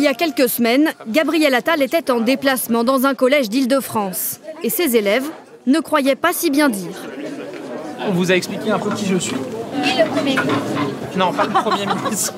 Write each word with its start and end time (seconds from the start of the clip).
Il 0.00 0.04
y 0.04 0.08
a 0.08 0.14
quelques 0.14 0.48
semaines, 0.48 0.94
Gabriel 1.08 1.54
Attal 1.54 1.82
était 1.82 2.10
en 2.10 2.20
déplacement 2.20 2.84
dans 2.84 3.04
un 3.04 3.14
collège 3.14 3.50
d'Île-de-France. 3.50 4.40
Et 4.62 4.70
ses 4.70 4.96
élèves 4.96 5.26
ne 5.66 5.78
croyaient 5.78 6.16
pas 6.16 6.32
si 6.32 6.50
bien 6.50 6.70
dire. 6.70 6.96
On 8.08 8.12
vous 8.12 8.32
a 8.32 8.34
expliqué 8.34 8.70
un 8.70 8.78
peu 8.78 8.94
qui 8.94 9.04
je 9.04 9.16
suis 9.16 9.36
Oui, 9.74 9.92
le 9.98 10.08
premier. 10.08 10.36
Non, 11.18 11.34
pas 11.34 11.44
le 11.44 11.50
Premier 11.50 11.84
ministre. 11.84 12.32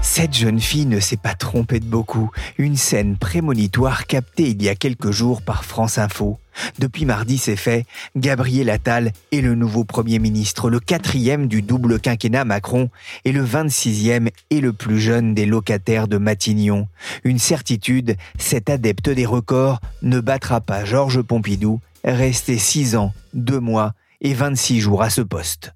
Cette 0.00 0.32
jeune 0.32 0.58
fille 0.58 0.86
ne 0.86 1.00
s'est 1.00 1.18
pas 1.18 1.34
trompée 1.34 1.78
de 1.78 1.84
beaucoup. 1.84 2.30
Une 2.56 2.78
scène 2.78 3.18
prémonitoire 3.18 4.06
captée 4.06 4.48
il 4.48 4.62
y 4.62 4.70
a 4.70 4.74
quelques 4.74 5.10
jours 5.10 5.42
par 5.42 5.66
France 5.66 5.98
Info. 5.98 6.38
Depuis 6.78 7.04
mardi, 7.04 7.38
c'est 7.38 7.56
fait. 7.56 7.86
Gabriel 8.16 8.70
Attal 8.70 9.12
est 9.32 9.40
le 9.40 9.54
nouveau 9.54 9.84
Premier 9.84 10.18
ministre, 10.18 10.70
le 10.70 10.80
quatrième 10.80 11.48
du 11.48 11.62
double 11.62 12.00
quinquennat 12.00 12.44
Macron 12.44 12.90
et 13.24 13.32
le 13.32 13.44
26e 13.44 14.30
et 14.50 14.60
le 14.60 14.72
plus 14.72 15.00
jeune 15.00 15.34
des 15.34 15.46
locataires 15.46 16.08
de 16.08 16.18
Matignon. 16.18 16.88
Une 17.24 17.38
certitude, 17.38 18.16
cet 18.38 18.70
adepte 18.70 19.10
des 19.10 19.26
records 19.26 19.80
ne 20.02 20.20
battra 20.20 20.60
pas 20.60 20.84
Georges 20.84 21.22
Pompidou, 21.22 21.80
resté 22.04 22.58
6 22.58 22.96
ans, 22.96 23.12
2 23.34 23.60
mois 23.60 23.94
et 24.20 24.34
26 24.34 24.80
jours 24.80 25.02
à 25.02 25.10
ce 25.10 25.20
poste. 25.20 25.72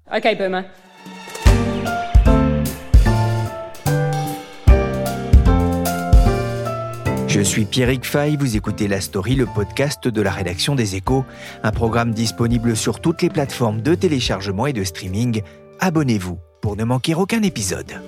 Suis 7.47 7.63
Pierrick 7.63 8.03
Fay, 8.03 8.35
vous 8.35 8.57
écoutez 8.57 8.89
La 8.89 8.99
Story, 8.99 9.35
le 9.35 9.45
podcast 9.45 10.09
de 10.09 10.21
la 10.21 10.31
rédaction 10.31 10.75
des 10.75 10.97
Échos, 10.97 11.23
un 11.63 11.71
programme 11.71 12.11
disponible 12.11 12.75
sur 12.75 12.99
toutes 12.99 13.21
les 13.21 13.29
plateformes 13.29 13.81
de 13.81 13.95
téléchargement 13.95 14.67
et 14.67 14.73
de 14.73 14.83
streaming. 14.83 15.41
Abonnez-vous 15.79 16.39
pour 16.61 16.75
ne 16.75 16.83
manquer 16.83 17.15
aucun 17.15 17.41
épisode. 17.43 18.01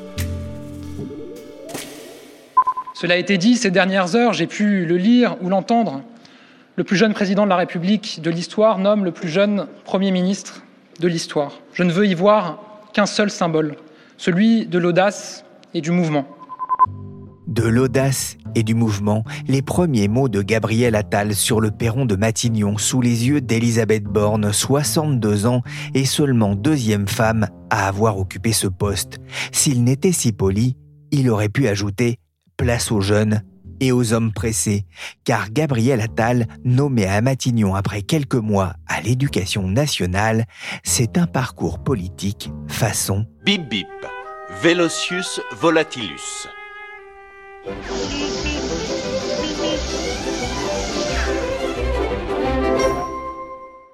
Cela 2.93 3.13
a 3.13 3.17
été 3.17 3.37
dit, 3.37 3.55
ces 3.55 3.71
dernières 3.71 4.13
heures, 4.17 4.33
j'ai 4.33 4.45
pu 4.45 4.85
le 4.85 4.97
lire 4.97 5.37
ou 5.41 5.47
l'entendre. 5.47 6.01
Le 6.75 6.83
plus 6.83 6.97
jeune 6.97 7.13
président 7.13 7.45
de 7.45 7.49
la 7.49 7.55
République 7.55 8.19
de 8.21 8.29
l'histoire 8.29 8.77
nomme 8.77 9.05
le 9.05 9.13
plus 9.13 9.29
jeune 9.29 9.67
Premier 9.85 10.11
ministre 10.11 10.63
de 10.99 11.07
l'histoire. 11.07 11.53
Je 11.71 11.83
ne 11.83 11.93
veux 11.93 12.07
y 12.07 12.13
voir 12.13 12.59
qu'un 12.91 13.05
seul 13.05 13.29
symbole, 13.29 13.77
celui 14.17 14.65
de 14.65 14.77
l'audace 14.79 15.45
et 15.73 15.79
du 15.79 15.91
mouvement. 15.91 16.27
De 17.49 17.63
l'audace 17.63 18.37
et 18.53 18.61
du 18.61 18.75
mouvement, 18.75 19.23
les 19.47 19.63
premiers 19.63 20.07
mots 20.07 20.29
de 20.29 20.43
Gabriel 20.43 20.93
Attal 20.93 21.33
sur 21.33 21.59
le 21.59 21.71
perron 21.71 22.05
de 22.05 22.15
Matignon 22.15 22.77
sous 22.77 23.01
les 23.01 23.27
yeux 23.27 23.41
d'Elisabeth 23.41 24.03
Borne, 24.03 24.53
62 24.53 25.47
ans 25.47 25.63
et 25.95 26.05
seulement 26.05 26.53
deuxième 26.53 27.07
femme 27.07 27.47
à 27.71 27.87
avoir 27.87 28.19
occupé 28.19 28.53
ce 28.53 28.67
poste. 28.67 29.17
S'il 29.51 29.83
n'était 29.83 30.11
si 30.11 30.31
poli, 30.31 30.77
il 31.09 31.27
aurait 31.31 31.49
pu 31.49 31.67
ajouter 31.67 32.19
place 32.55 32.91
aux 32.91 33.01
jeunes 33.01 33.41
et 33.79 33.91
aux 33.91 34.13
hommes 34.13 34.31
pressés, 34.31 34.85
car 35.23 35.49
Gabriel 35.49 36.01
Attal, 36.01 36.45
nommé 36.63 37.07
à 37.07 37.19
Matignon 37.19 37.73
après 37.73 38.03
quelques 38.03 38.35
mois 38.35 38.73
à 38.87 39.01
l'éducation 39.01 39.67
nationale, 39.67 40.45
c'est 40.83 41.17
un 41.17 41.25
parcours 41.25 41.79
politique 41.83 42.51
façon 42.67 43.25
Bip 43.43 43.67
bip. 43.67 43.87
Velocius 44.61 45.41
volatilus. 45.59 46.47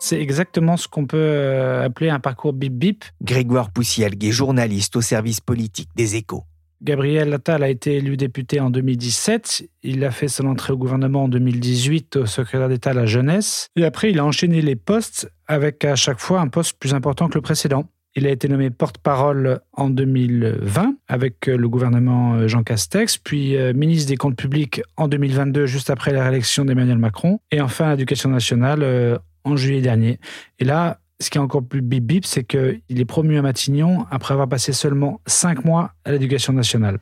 C'est 0.05 0.21
exactement 0.21 0.77
ce 0.77 0.87
qu'on 0.87 1.07
peut 1.07 1.17
euh, 1.17 1.83
appeler 1.83 2.11
un 2.11 2.19
parcours 2.19 2.53
bip-bip. 2.53 3.05
Grégoire 3.23 3.71
Poussielgue 3.71 4.23
est 4.23 4.31
journaliste 4.31 4.95
au 4.95 5.01
service 5.01 5.41
politique 5.41 5.89
des 5.95 6.15
échos. 6.15 6.43
Gabriel 6.83 7.33
Attal 7.33 7.63
a 7.63 7.69
été 7.69 7.95
élu 7.95 8.15
député 8.15 8.59
en 8.59 8.69
2017. 8.69 9.67
Il 9.81 10.05
a 10.05 10.11
fait 10.11 10.27
son 10.27 10.45
entrée 10.45 10.73
au 10.73 10.77
gouvernement 10.77 11.23
en 11.23 11.27
2018 11.27 12.17
au 12.17 12.25
secrétaire 12.27 12.69
d'État 12.69 12.91
à 12.91 12.93
la 12.93 13.07
jeunesse. 13.07 13.69
Et 13.75 13.83
après, 13.83 14.11
il 14.11 14.19
a 14.19 14.25
enchaîné 14.25 14.61
les 14.61 14.75
postes 14.75 15.31
avec 15.47 15.83
à 15.83 15.95
chaque 15.95 16.19
fois 16.19 16.39
un 16.39 16.49
poste 16.49 16.77
plus 16.77 16.93
important 16.93 17.27
que 17.27 17.35
le 17.35 17.41
précédent. 17.41 17.85
Il 18.17 18.25
a 18.27 18.29
été 18.29 18.47
nommé 18.47 18.69
porte-parole 18.69 19.59
en 19.73 19.89
2020 19.89 20.95
avec 21.09 21.47
le 21.47 21.67
gouvernement 21.67 22.47
Jean 22.47 22.63
Castex, 22.63 23.17
puis 23.17 23.57
euh, 23.57 23.73
ministre 23.73 24.09
des 24.09 24.15
Comptes 24.15 24.37
publics 24.37 24.81
en 24.95 25.07
2022, 25.07 25.65
juste 25.65 25.89
après 25.89 26.13
la 26.13 26.23
réélection 26.23 26.63
d'Emmanuel 26.63 26.97
Macron, 26.97 27.39
et 27.51 27.59
enfin 27.59 27.91
l'éducation 27.91 28.29
nationale 28.29 28.83
euh, 28.83 29.17
en 29.43 29.57
juillet 29.57 29.81
dernier. 29.81 30.19
Et 30.59 30.63
là, 30.63 30.99
ce 31.19 31.29
qui 31.29 31.37
est 31.37 31.41
encore 31.41 31.63
plus 31.63 31.81
bip 31.81 32.05
bip, 32.05 32.25
c'est 32.25 32.43
qu'il 32.43 32.81
est 32.89 33.05
promu 33.05 33.37
à 33.37 33.41
Matignon 33.41 34.05
après 34.11 34.33
avoir 34.33 34.47
passé 34.47 34.73
seulement 34.73 35.21
cinq 35.25 35.65
mois 35.65 35.91
à 36.05 36.11
l'éducation 36.11 36.53
nationale. 36.53 36.99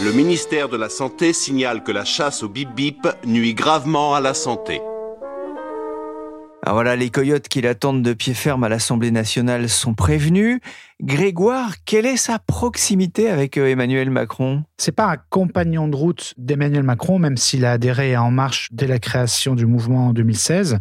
Le 0.00 0.12
ministère 0.12 0.68
de 0.68 0.76
la 0.76 0.90
Santé 0.90 1.32
signale 1.32 1.82
que 1.82 1.90
la 1.90 2.04
chasse 2.04 2.44
au 2.44 2.48
bip 2.48 2.72
bip 2.72 3.08
nuit 3.26 3.52
gravement 3.52 4.14
à 4.14 4.20
la 4.20 4.32
santé. 4.32 4.80
Ah 6.64 6.72
voilà, 6.72 6.94
les 6.94 7.10
coyotes 7.10 7.48
qui 7.48 7.62
l'attendent 7.62 8.02
de 8.02 8.12
pied 8.12 8.32
ferme 8.32 8.62
à 8.62 8.68
l'Assemblée 8.68 9.10
nationale 9.10 9.68
sont 9.68 9.94
prévenus. 9.94 10.60
Grégoire, 11.02 11.72
quelle 11.84 12.06
est 12.06 12.16
sa 12.16 12.38
proximité 12.38 13.28
avec 13.28 13.58
euh, 13.58 13.66
Emmanuel 13.66 14.10
Macron? 14.10 14.62
C'est 14.76 14.92
pas 14.92 15.06
un 15.06 15.16
compagnon 15.30 15.88
de 15.88 15.96
route 15.96 16.32
d'Emmanuel 16.36 16.84
Macron, 16.84 17.18
même 17.18 17.36
s'il 17.36 17.64
a 17.64 17.72
adhéré 17.72 18.14
à 18.14 18.22
En 18.22 18.30
Marche 18.30 18.68
dès 18.70 18.86
la 18.86 19.00
création 19.00 19.56
du 19.56 19.66
mouvement 19.66 20.08
en 20.08 20.12
2016. 20.12 20.78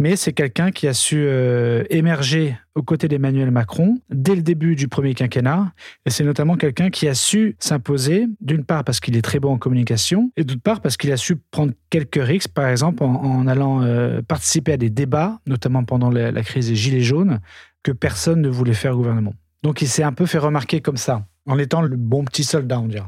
Mais 0.00 0.16
c'est 0.16 0.32
quelqu'un 0.32 0.70
qui 0.70 0.88
a 0.88 0.94
su 0.94 1.26
euh, 1.26 1.84
émerger 1.90 2.56
aux 2.74 2.82
côtés 2.82 3.06
d'Emmanuel 3.06 3.50
Macron 3.50 3.98
dès 4.08 4.34
le 4.34 4.40
début 4.40 4.74
du 4.74 4.88
premier 4.88 5.12
quinquennat. 5.12 5.74
Et 6.06 6.10
c'est 6.10 6.24
notamment 6.24 6.56
quelqu'un 6.56 6.88
qui 6.88 7.06
a 7.06 7.12
su 7.12 7.54
s'imposer, 7.58 8.26
d'une 8.40 8.64
part 8.64 8.82
parce 8.82 8.98
qu'il 8.98 9.14
est 9.14 9.20
très 9.20 9.40
bon 9.40 9.52
en 9.52 9.58
communication, 9.58 10.32
et 10.38 10.44
d'autre 10.44 10.62
part 10.62 10.80
parce 10.80 10.96
qu'il 10.96 11.12
a 11.12 11.18
su 11.18 11.36
prendre 11.36 11.74
quelques 11.90 12.24
risques, 12.24 12.48
par 12.48 12.66
exemple 12.68 13.02
en, 13.02 13.46
allant 13.46 13.82
euh, 13.82 14.22
participer 14.22 14.72
à 14.72 14.76
des 14.78 14.88
débats, 14.88 15.38
notamment 15.46 15.84
pendant 15.84 16.08
la, 16.08 16.32
la 16.32 16.42
crise 16.42 16.68
des 16.68 16.76
Gilets 16.76 17.02
jaunes, 17.02 17.40
que 17.82 17.92
personne 17.92 18.40
ne 18.40 18.48
voulait 18.48 18.72
faire 18.72 18.94
au 18.94 18.96
gouvernement. 18.96 19.34
Donc 19.62 19.82
il 19.82 19.88
s'est 19.88 20.02
un 20.02 20.14
peu 20.14 20.24
fait 20.24 20.38
remarquer 20.38 20.80
comme 20.80 20.96
ça, 20.96 21.26
en 21.46 21.58
étant 21.58 21.82
le 21.82 21.94
bon 21.94 22.24
petit 22.24 22.44
soldat, 22.44 22.80
on 22.80 22.88
dirait. 22.88 23.04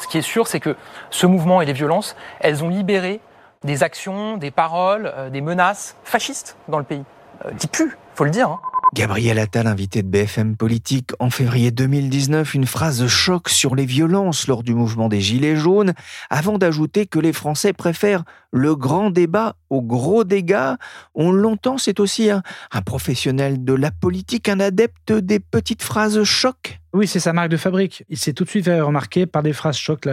Ce 0.00 0.08
qui 0.08 0.18
est 0.18 0.22
sûr, 0.22 0.48
c'est 0.48 0.58
que 0.58 0.74
ce 1.10 1.26
mouvement 1.26 1.62
et 1.62 1.66
les 1.66 1.72
violences, 1.72 2.16
elles 2.40 2.64
ont 2.64 2.68
libéré 2.68 3.20
des 3.64 3.82
actions, 3.82 4.36
des 4.36 4.50
paroles, 4.50 5.12
euh, 5.16 5.30
des 5.30 5.40
menaces 5.40 5.96
fascistes 6.04 6.56
dans 6.68 6.78
le 6.78 6.84
pays. 6.84 7.04
Euh, 7.44 7.50
qui 7.52 7.66
puent, 7.66 7.96
faut 8.14 8.24
le 8.24 8.30
dire. 8.30 8.48
Hein. 8.48 8.60
Gabriel 8.94 9.38
Attal, 9.38 9.66
invité 9.66 10.02
de 10.02 10.08
BFM 10.08 10.54
Politique 10.54 11.12
en 11.18 11.30
février 11.30 11.70
2019, 11.70 12.52
une 12.52 12.66
phrase 12.66 13.00
de 13.00 13.08
choc 13.08 13.48
sur 13.48 13.74
les 13.74 13.86
violences 13.86 14.48
lors 14.48 14.62
du 14.62 14.74
mouvement 14.74 15.08
des 15.08 15.22
Gilets 15.22 15.56
jaunes, 15.56 15.94
avant 16.28 16.58
d'ajouter 16.58 17.06
que 17.06 17.18
les 17.18 17.32
Français 17.32 17.72
préfèrent 17.72 18.24
le 18.52 18.76
grand 18.76 19.08
débat 19.10 19.56
au 19.70 19.80
gros 19.80 20.24
dégâts. 20.24 20.74
On 21.14 21.32
l'entend, 21.32 21.78
c'est 21.78 22.00
aussi 22.00 22.30
un, 22.30 22.42
un 22.70 22.82
professionnel 22.82 23.64
de 23.64 23.72
la 23.72 23.90
politique, 23.90 24.50
un 24.50 24.60
adepte 24.60 25.12
des 25.12 25.40
petites 25.40 25.82
phrases 25.82 26.22
choc. 26.24 26.78
Oui, 26.92 27.06
c'est 27.06 27.20
sa 27.20 27.32
marque 27.32 27.48
de 27.48 27.56
fabrique. 27.56 28.04
Il 28.10 28.18
s'est 28.18 28.34
tout 28.34 28.44
de 28.44 28.50
suite 28.50 28.66
fait 28.66 28.78
remarquer 28.78 29.24
par 29.24 29.42
des 29.42 29.54
phrases 29.54 29.78
choc. 29.78 30.06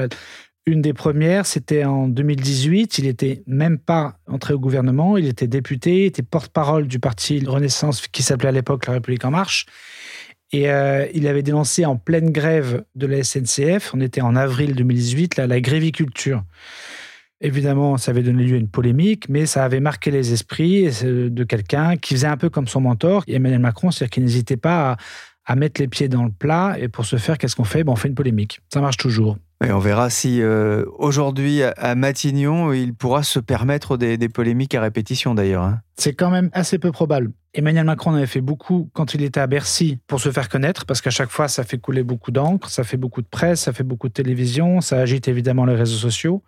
Une 0.69 0.83
des 0.83 0.93
premières, 0.93 1.47
c'était 1.47 1.83
en 1.83 2.07
2018. 2.07 2.99
Il 2.99 3.05
n'était 3.05 3.41
même 3.47 3.79
pas 3.79 4.19
entré 4.27 4.53
au 4.53 4.59
gouvernement. 4.59 5.17
Il 5.17 5.25
était 5.25 5.47
député, 5.47 6.01
il 6.01 6.05
était 6.05 6.21
porte-parole 6.21 6.87
du 6.87 6.99
parti 6.99 7.43
Renaissance 7.43 8.07
qui 8.07 8.21
s'appelait 8.21 8.49
à 8.49 8.51
l'époque 8.51 8.85
La 8.85 8.93
République 8.93 9.25
En 9.25 9.31
Marche. 9.31 9.65
Et 10.51 10.69
euh, 10.69 11.07
il 11.15 11.27
avait 11.27 11.41
dénoncé 11.41 11.87
en 11.87 11.95
pleine 11.95 12.29
grève 12.29 12.83
de 12.93 13.07
la 13.07 13.23
SNCF, 13.23 13.95
on 13.95 14.01
était 14.01 14.21
en 14.21 14.35
avril 14.35 14.75
2018, 14.75 15.37
là, 15.37 15.47
la 15.47 15.59
gréviculture. 15.59 16.43
Évidemment, 17.41 17.97
ça 17.97 18.11
avait 18.11 18.21
donné 18.21 18.43
lieu 18.43 18.55
à 18.55 18.59
une 18.59 18.69
polémique, 18.69 19.27
mais 19.27 19.47
ça 19.47 19.63
avait 19.63 19.79
marqué 19.79 20.11
les 20.11 20.33
esprits 20.33 20.89
de 21.03 21.43
quelqu'un 21.45 21.97
qui 21.97 22.13
faisait 22.13 22.27
un 22.27 22.37
peu 22.37 22.49
comme 22.49 22.67
son 22.67 22.81
mentor, 22.81 23.23
Emmanuel 23.27 23.59
Macron, 23.59 23.89
c'est-à-dire 23.89 24.11
qu'il 24.11 24.23
n'hésitait 24.23 24.57
pas 24.57 24.91
à, 24.91 24.97
à 25.49 25.55
mettre 25.55 25.81
les 25.81 25.87
pieds 25.87 26.07
dans 26.07 26.23
le 26.23 26.31
plat. 26.31 26.75
Et 26.79 26.87
pour 26.87 27.05
ce 27.05 27.17
faire, 27.17 27.37
qu'est-ce 27.37 27.55
qu'on 27.55 27.63
fait? 27.63 27.83
Ben, 27.83 27.91
On 27.91 27.95
fait 27.95 28.07
une 28.07 28.15
polémique. 28.15 28.61
Ça 28.71 28.81
marche 28.81 28.97
toujours. 28.97 29.37
Et 29.65 29.71
on 29.71 29.79
verra 29.79 30.09
si 30.09 30.41
euh, 30.41 30.85
aujourd'hui 30.99 31.63
à 31.63 31.95
Matignon, 31.95 32.71
il 32.71 32.93
pourra 32.93 33.23
se 33.23 33.39
permettre 33.39 33.97
des, 33.97 34.29
polémiques 34.29 34.75
à 34.75 34.81
répétition 34.81 35.33
d'ailleurs. 35.33 35.63
Hein. 35.63 35.79
C'est 35.97 36.13
quand 36.13 36.29
même 36.29 36.49
assez 36.53 36.77
peu 36.77 36.91
probable. 36.93 37.31
Emmanuel 37.55 37.83
Macron 37.83 38.11
en 38.11 38.13
avait 38.13 38.27
fait 38.27 38.41
beaucoup 38.41 38.89
quand 38.93 39.15
il 39.15 39.23
était 39.23 39.39
à 39.39 39.47
Bercy 39.47 39.97
pour 40.07 40.21
se 40.21 40.31
faire 40.31 40.47
connaître, 40.49 40.85
parce 40.85 41.01
qu'à 41.01 41.09
chaque 41.09 41.31
fois, 41.31 41.47
ça 41.47 41.63
fait 41.63 41.79
couler 41.79 42.03
beaucoup 42.03 42.31
d'encre, 42.31 42.69
ça 42.69 42.83
fait 42.83 42.95
beaucoup 42.95 43.23
de 43.23 43.27
presse, 43.27 43.61
ça 43.61 43.73
fait 43.73 43.83
beaucoup 43.83 44.07
de 44.07 44.13
télévision, 44.13 44.81
ça 44.81 44.99
agite 44.99 45.27
évidemment 45.27 45.65
les 45.65 45.75
réseaux 45.75 45.97
sociaux. 45.97 46.43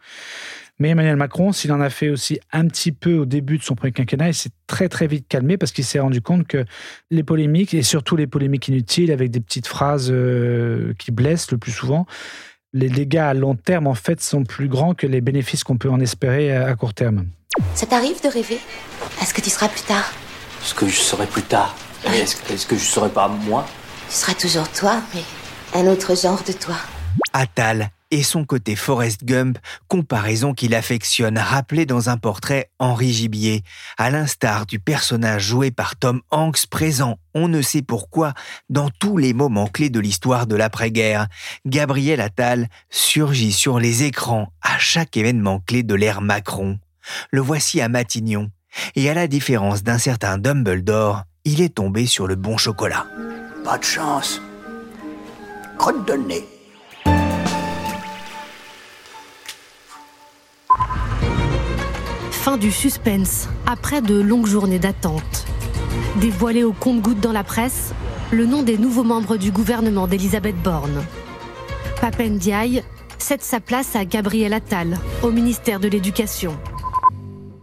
Mais 0.81 0.89
Emmanuel 0.89 1.15
Macron, 1.15 1.51
s'il 1.51 1.71
en 1.73 1.79
a 1.79 1.91
fait 1.91 2.09
aussi 2.09 2.39
un 2.51 2.65
petit 2.65 2.91
peu 2.91 3.13
au 3.13 3.25
début 3.25 3.59
de 3.59 3.63
son 3.63 3.75
premier 3.75 3.91
quinquennat, 3.91 4.29
il 4.29 4.33
s'est 4.33 4.49
très 4.65 4.89
très 4.89 5.05
vite 5.05 5.27
calmé 5.27 5.55
parce 5.55 5.71
qu'il 5.71 5.85
s'est 5.85 5.99
rendu 5.99 6.23
compte 6.23 6.47
que 6.47 6.65
les 7.11 7.21
polémiques, 7.21 7.75
et 7.75 7.83
surtout 7.83 8.15
les 8.15 8.25
polémiques 8.25 8.67
inutiles 8.67 9.11
avec 9.11 9.29
des 9.29 9.41
petites 9.41 9.67
phrases 9.67 10.09
euh, 10.09 10.95
qui 10.97 11.11
blessent 11.11 11.51
le 11.51 11.59
plus 11.59 11.71
souvent, 11.71 12.07
les 12.73 12.89
dégâts 12.89 13.17
à 13.17 13.35
long 13.35 13.53
terme, 13.53 13.85
en 13.85 13.93
fait, 13.93 14.21
sont 14.21 14.43
plus 14.43 14.69
grands 14.69 14.95
que 14.95 15.05
les 15.05 15.21
bénéfices 15.21 15.63
qu'on 15.63 15.77
peut 15.77 15.91
en 15.91 15.99
espérer 15.99 16.51
à 16.51 16.73
court 16.73 16.95
terme. 16.95 17.27
Ça 17.75 17.85
t'arrive 17.85 18.19
de 18.23 18.29
rêver 18.29 18.57
Est-ce 19.21 19.35
que 19.35 19.41
tu 19.41 19.51
seras 19.51 19.69
plus 19.69 19.83
tard? 19.83 20.11
Est-ce 20.63 20.73
que 20.73 20.87
je 20.87 20.95
serai 20.95 21.27
plus 21.27 21.43
tard. 21.43 21.75
Est-ce 22.07 22.65
que, 22.65 22.75
je 22.75 22.83
serai 22.83 23.09
pas 23.09 23.27
moi? 23.27 23.67
Tu 24.09 24.15
seras 24.15 24.33
toujours 24.33 24.67
toi, 24.71 24.99
mais 25.13 25.79
un 25.79 25.85
autre 25.85 26.15
genre 26.19 26.41
de 26.41 26.53
toi. 26.53 26.77
Atal 27.33 27.91
et 28.11 28.23
son 28.23 28.43
côté 28.45 28.75
Forrest 28.75 29.23
Gump, 29.23 29.57
comparaison 29.87 30.53
qu'il 30.53 30.75
affectionne, 30.75 31.37
rappelée 31.37 31.85
dans 31.85 32.09
un 32.09 32.17
portrait 32.17 32.69
Henri 32.77 33.11
Gibier, 33.11 33.63
à 33.97 34.11
l'instar 34.11 34.65
du 34.65 34.79
personnage 34.79 35.43
joué 35.43 35.71
par 35.71 35.95
Tom 35.95 36.21
Hanks 36.29 36.67
présent, 36.67 37.17
on 37.33 37.47
ne 37.47 37.61
sait 37.61 37.81
pourquoi, 37.81 38.33
dans 38.69 38.89
tous 38.89 39.17
les 39.17 39.33
moments 39.33 39.67
clés 39.67 39.89
de 39.89 39.99
l'histoire 39.99 40.45
de 40.45 40.55
l'après-guerre. 40.55 41.27
Gabriel 41.65 42.19
Attal 42.19 42.67
surgit 42.89 43.53
sur 43.53 43.79
les 43.79 44.03
écrans 44.03 44.51
à 44.61 44.77
chaque 44.77 45.15
événement 45.15 45.59
clé 45.59 45.83
de 45.83 45.95
l'ère 45.95 46.21
Macron. 46.21 46.77
Le 47.31 47.41
voici 47.41 47.81
à 47.81 47.89
Matignon, 47.89 48.51
et 48.95 49.09
à 49.09 49.13
la 49.13 49.27
différence 49.27 49.83
d'un 49.83 49.97
certain 49.97 50.37
Dumbledore, 50.37 51.23
il 51.45 51.61
est 51.61 51.75
tombé 51.75 52.05
sur 52.05 52.27
le 52.27 52.35
bon 52.35 52.57
chocolat. 52.57 53.05
Pas 53.63 53.77
de 53.77 53.83
chance. 53.83 54.41
Crotte 55.77 56.07
de 56.07 56.13
nez. 56.13 56.60
Du 62.59 62.69
suspense, 62.69 63.47
après 63.65 64.01
de 64.01 64.19
longues 64.19 64.45
journées 64.45 64.77
d'attente. 64.77 65.45
Dévoilé 66.19 66.65
au 66.65 66.73
compte-gouttes 66.73 67.21
dans 67.21 67.31
la 67.31 67.45
presse, 67.45 67.93
le 68.29 68.45
nom 68.45 68.61
des 68.61 68.77
nouveaux 68.77 69.05
membres 69.05 69.37
du 69.37 69.51
gouvernement 69.51 70.05
d'Elisabeth 70.05 70.61
Borne. 70.61 71.01
Papen 72.01 72.37
Diaye 72.37 72.83
cède 73.19 73.41
sa 73.41 73.61
place 73.61 73.95
à 73.95 74.03
Gabriel 74.03 74.53
Attal, 74.53 74.97
au 75.23 75.31
ministère 75.31 75.79
de 75.79 75.87
l'Éducation. 75.87 76.57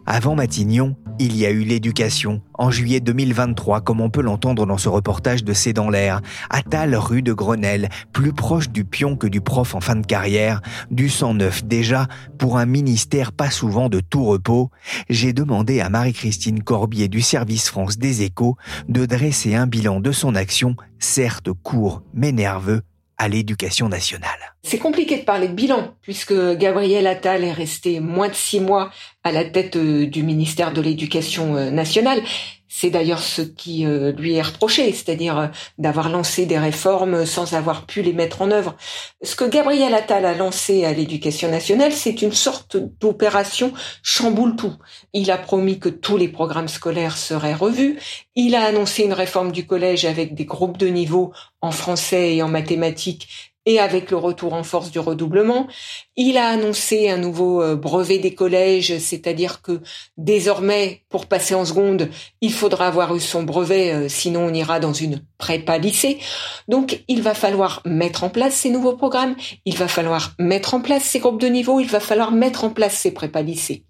Avant 0.06 0.34
Matignon, 0.34 0.96
il 1.18 1.36
y 1.36 1.46
a 1.46 1.50
eu 1.50 1.60
l'éducation. 1.60 2.42
En 2.54 2.70
juillet 2.70 3.00
2023, 3.00 3.80
comme 3.80 4.00
on 4.00 4.10
peut 4.10 4.22
l'entendre 4.22 4.66
dans 4.66 4.78
ce 4.78 4.88
reportage 4.88 5.44
de 5.44 5.52
C'est 5.52 5.72
dans 5.72 5.90
l'air, 5.90 6.20
Attal 6.50 6.94
rue 6.94 7.22
de 7.22 7.32
Grenelle, 7.32 7.88
plus 8.12 8.32
proche 8.32 8.70
du 8.70 8.84
pion 8.84 9.16
que 9.16 9.26
du 9.26 9.40
prof 9.40 9.74
en 9.74 9.80
fin 9.80 9.96
de 9.96 10.06
carrière, 10.06 10.60
du 10.90 11.08
109 11.08 11.64
déjà, 11.64 12.06
pour 12.38 12.58
un 12.58 12.66
ministère 12.66 13.32
pas 13.32 13.50
souvent 13.50 13.88
de 13.88 14.00
tout 14.00 14.24
repos, 14.24 14.70
j'ai 15.08 15.32
demandé 15.32 15.80
à 15.80 15.88
Marie-Christine 15.88 16.62
Corbier 16.62 17.08
du 17.08 17.20
service 17.20 17.68
France 17.68 17.98
des 17.98 18.22
échos 18.22 18.56
de 18.88 19.06
dresser 19.06 19.54
un 19.54 19.66
bilan 19.66 20.00
de 20.00 20.12
son 20.12 20.34
action, 20.34 20.76
certes 20.98 21.52
court 21.52 22.02
mais 22.14 22.32
nerveux, 22.32 22.82
à 23.18 23.28
l'éducation 23.28 23.88
nationale. 23.88 24.54
C'est 24.62 24.78
compliqué 24.78 25.18
de 25.18 25.24
parler 25.24 25.48
de 25.48 25.52
bilan, 25.52 25.94
puisque 26.02 26.34
Gabriel 26.56 27.06
Attal 27.06 27.44
est 27.44 27.52
resté 27.52 28.00
moins 28.00 28.28
de 28.28 28.34
six 28.34 28.60
mois 28.60 28.90
à 29.24 29.32
la 29.32 29.44
tête 29.44 29.76
euh, 29.76 30.06
du 30.06 30.22
ministère 30.22 30.72
de 30.72 30.80
l'Éducation 30.80 31.56
euh, 31.56 31.70
nationale. 31.70 32.22
C'est 32.68 32.90
d'ailleurs 32.90 33.22
ce 33.22 33.42
qui 33.42 33.86
euh, 33.86 34.12
lui 34.12 34.34
est 34.34 34.42
reproché, 34.42 34.92
c'est-à-dire 34.92 35.50
d'avoir 35.78 36.08
lancé 36.10 36.46
des 36.46 36.58
réformes 36.58 37.24
sans 37.26 37.54
avoir 37.54 37.86
pu 37.86 38.02
les 38.02 38.12
mettre 38.12 38.42
en 38.42 38.50
œuvre. 38.50 38.76
Ce 39.22 39.34
que 39.34 39.44
Gabriel 39.44 39.94
Attal 39.94 40.24
a 40.24 40.34
lancé 40.34 40.84
à 40.84 40.92
l'éducation 40.92 41.50
nationale, 41.50 41.92
c'est 41.92 42.22
une 42.22 42.32
sorte 42.32 42.76
d'opération 42.76 43.72
chamboule 44.02 44.56
tout. 44.56 44.74
Il 45.12 45.30
a 45.30 45.38
promis 45.38 45.78
que 45.78 45.88
tous 45.88 46.16
les 46.16 46.28
programmes 46.28 46.68
scolaires 46.68 47.16
seraient 47.16 47.54
revus. 47.54 47.98
Il 48.36 48.54
a 48.54 48.64
annoncé 48.64 49.02
une 49.02 49.12
réforme 49.12 49.52
du 49.52 49.66
collège 49.66 50.04
avec 50.04 50.34
des 50.34 50.44
groupes 50.44 50.78
de 50.78 50.88
niveau 50.88 51.32
en 51.60 51.70
français 51.70 52.36
et 52.36 52.42
en 52.42 52.48
mathématiques 52.48 53.47
et 53.68 53.78
avec 53.78 54.10
le 54.10 54.16
retour 54.16 54.54
en 54.54 54.62
force 54.62 54.90
du 54.90 54.98
redoublement. 54.98 55.66
Il 56.16 56.38
a 56.38 56.48
annoncé 56.48 57.10
un 57.10 57.18
nouveau 57.18 57.62
euh, 57.62 57.76
brevet 57.76 58.18
des 58.18 58.34
collèges, 58.34 58.96
c'est-à-dire 58.98 59.60
que 59.60 59.82
désormais, 60.16 61.02
pour 61.10 61.26
passer 61.26 61.54
en 61.54 61.66
seconde, 61.66 62.08
il 62.40 62.52
faudra 62.54 62.86
avoir 62.86 63.14
eu 63.14 63.20
son 63.20 63.42
brevet, 63.42 63.92
euh, 63.92 64.08
sinon 64.08 64.46
on 64.46 64.54
ira 64.54 64.80
dans 64.80 64.94
une 64.94 65.20
prépa 65.36 65.76
lycée. 65.76 66.18
Donc 66.66 67.04
il 67.08 67.20
va 67.20 67.34
falloir 67.34 67.82
mettre 67.84 68.24
en 68.24 68.30
place 68.30 68.54
ces 68.54 68.70
nouveaux 68.70 68.96
programmes, 68.96 69.36
il 69.66 69.76
va 69.76 69.86
falloir 69.86 70.32
mettre 70.38 70.72
en 70.72 70.80
place 70.80 71.02
ces 71.02 71.18
groupes 71.18 71.40
de 71.40 71.48
niveau, 71.48 71.78
il 71.78 71.88
va 71.88 72.00
falloir 72.00 72.32
mettre 72.32 72.64
en 72.64 72.70
place 72.70 72.94
ces 72.94 73.12
prépa 73.12 73.42
lycées. 73.42 73.84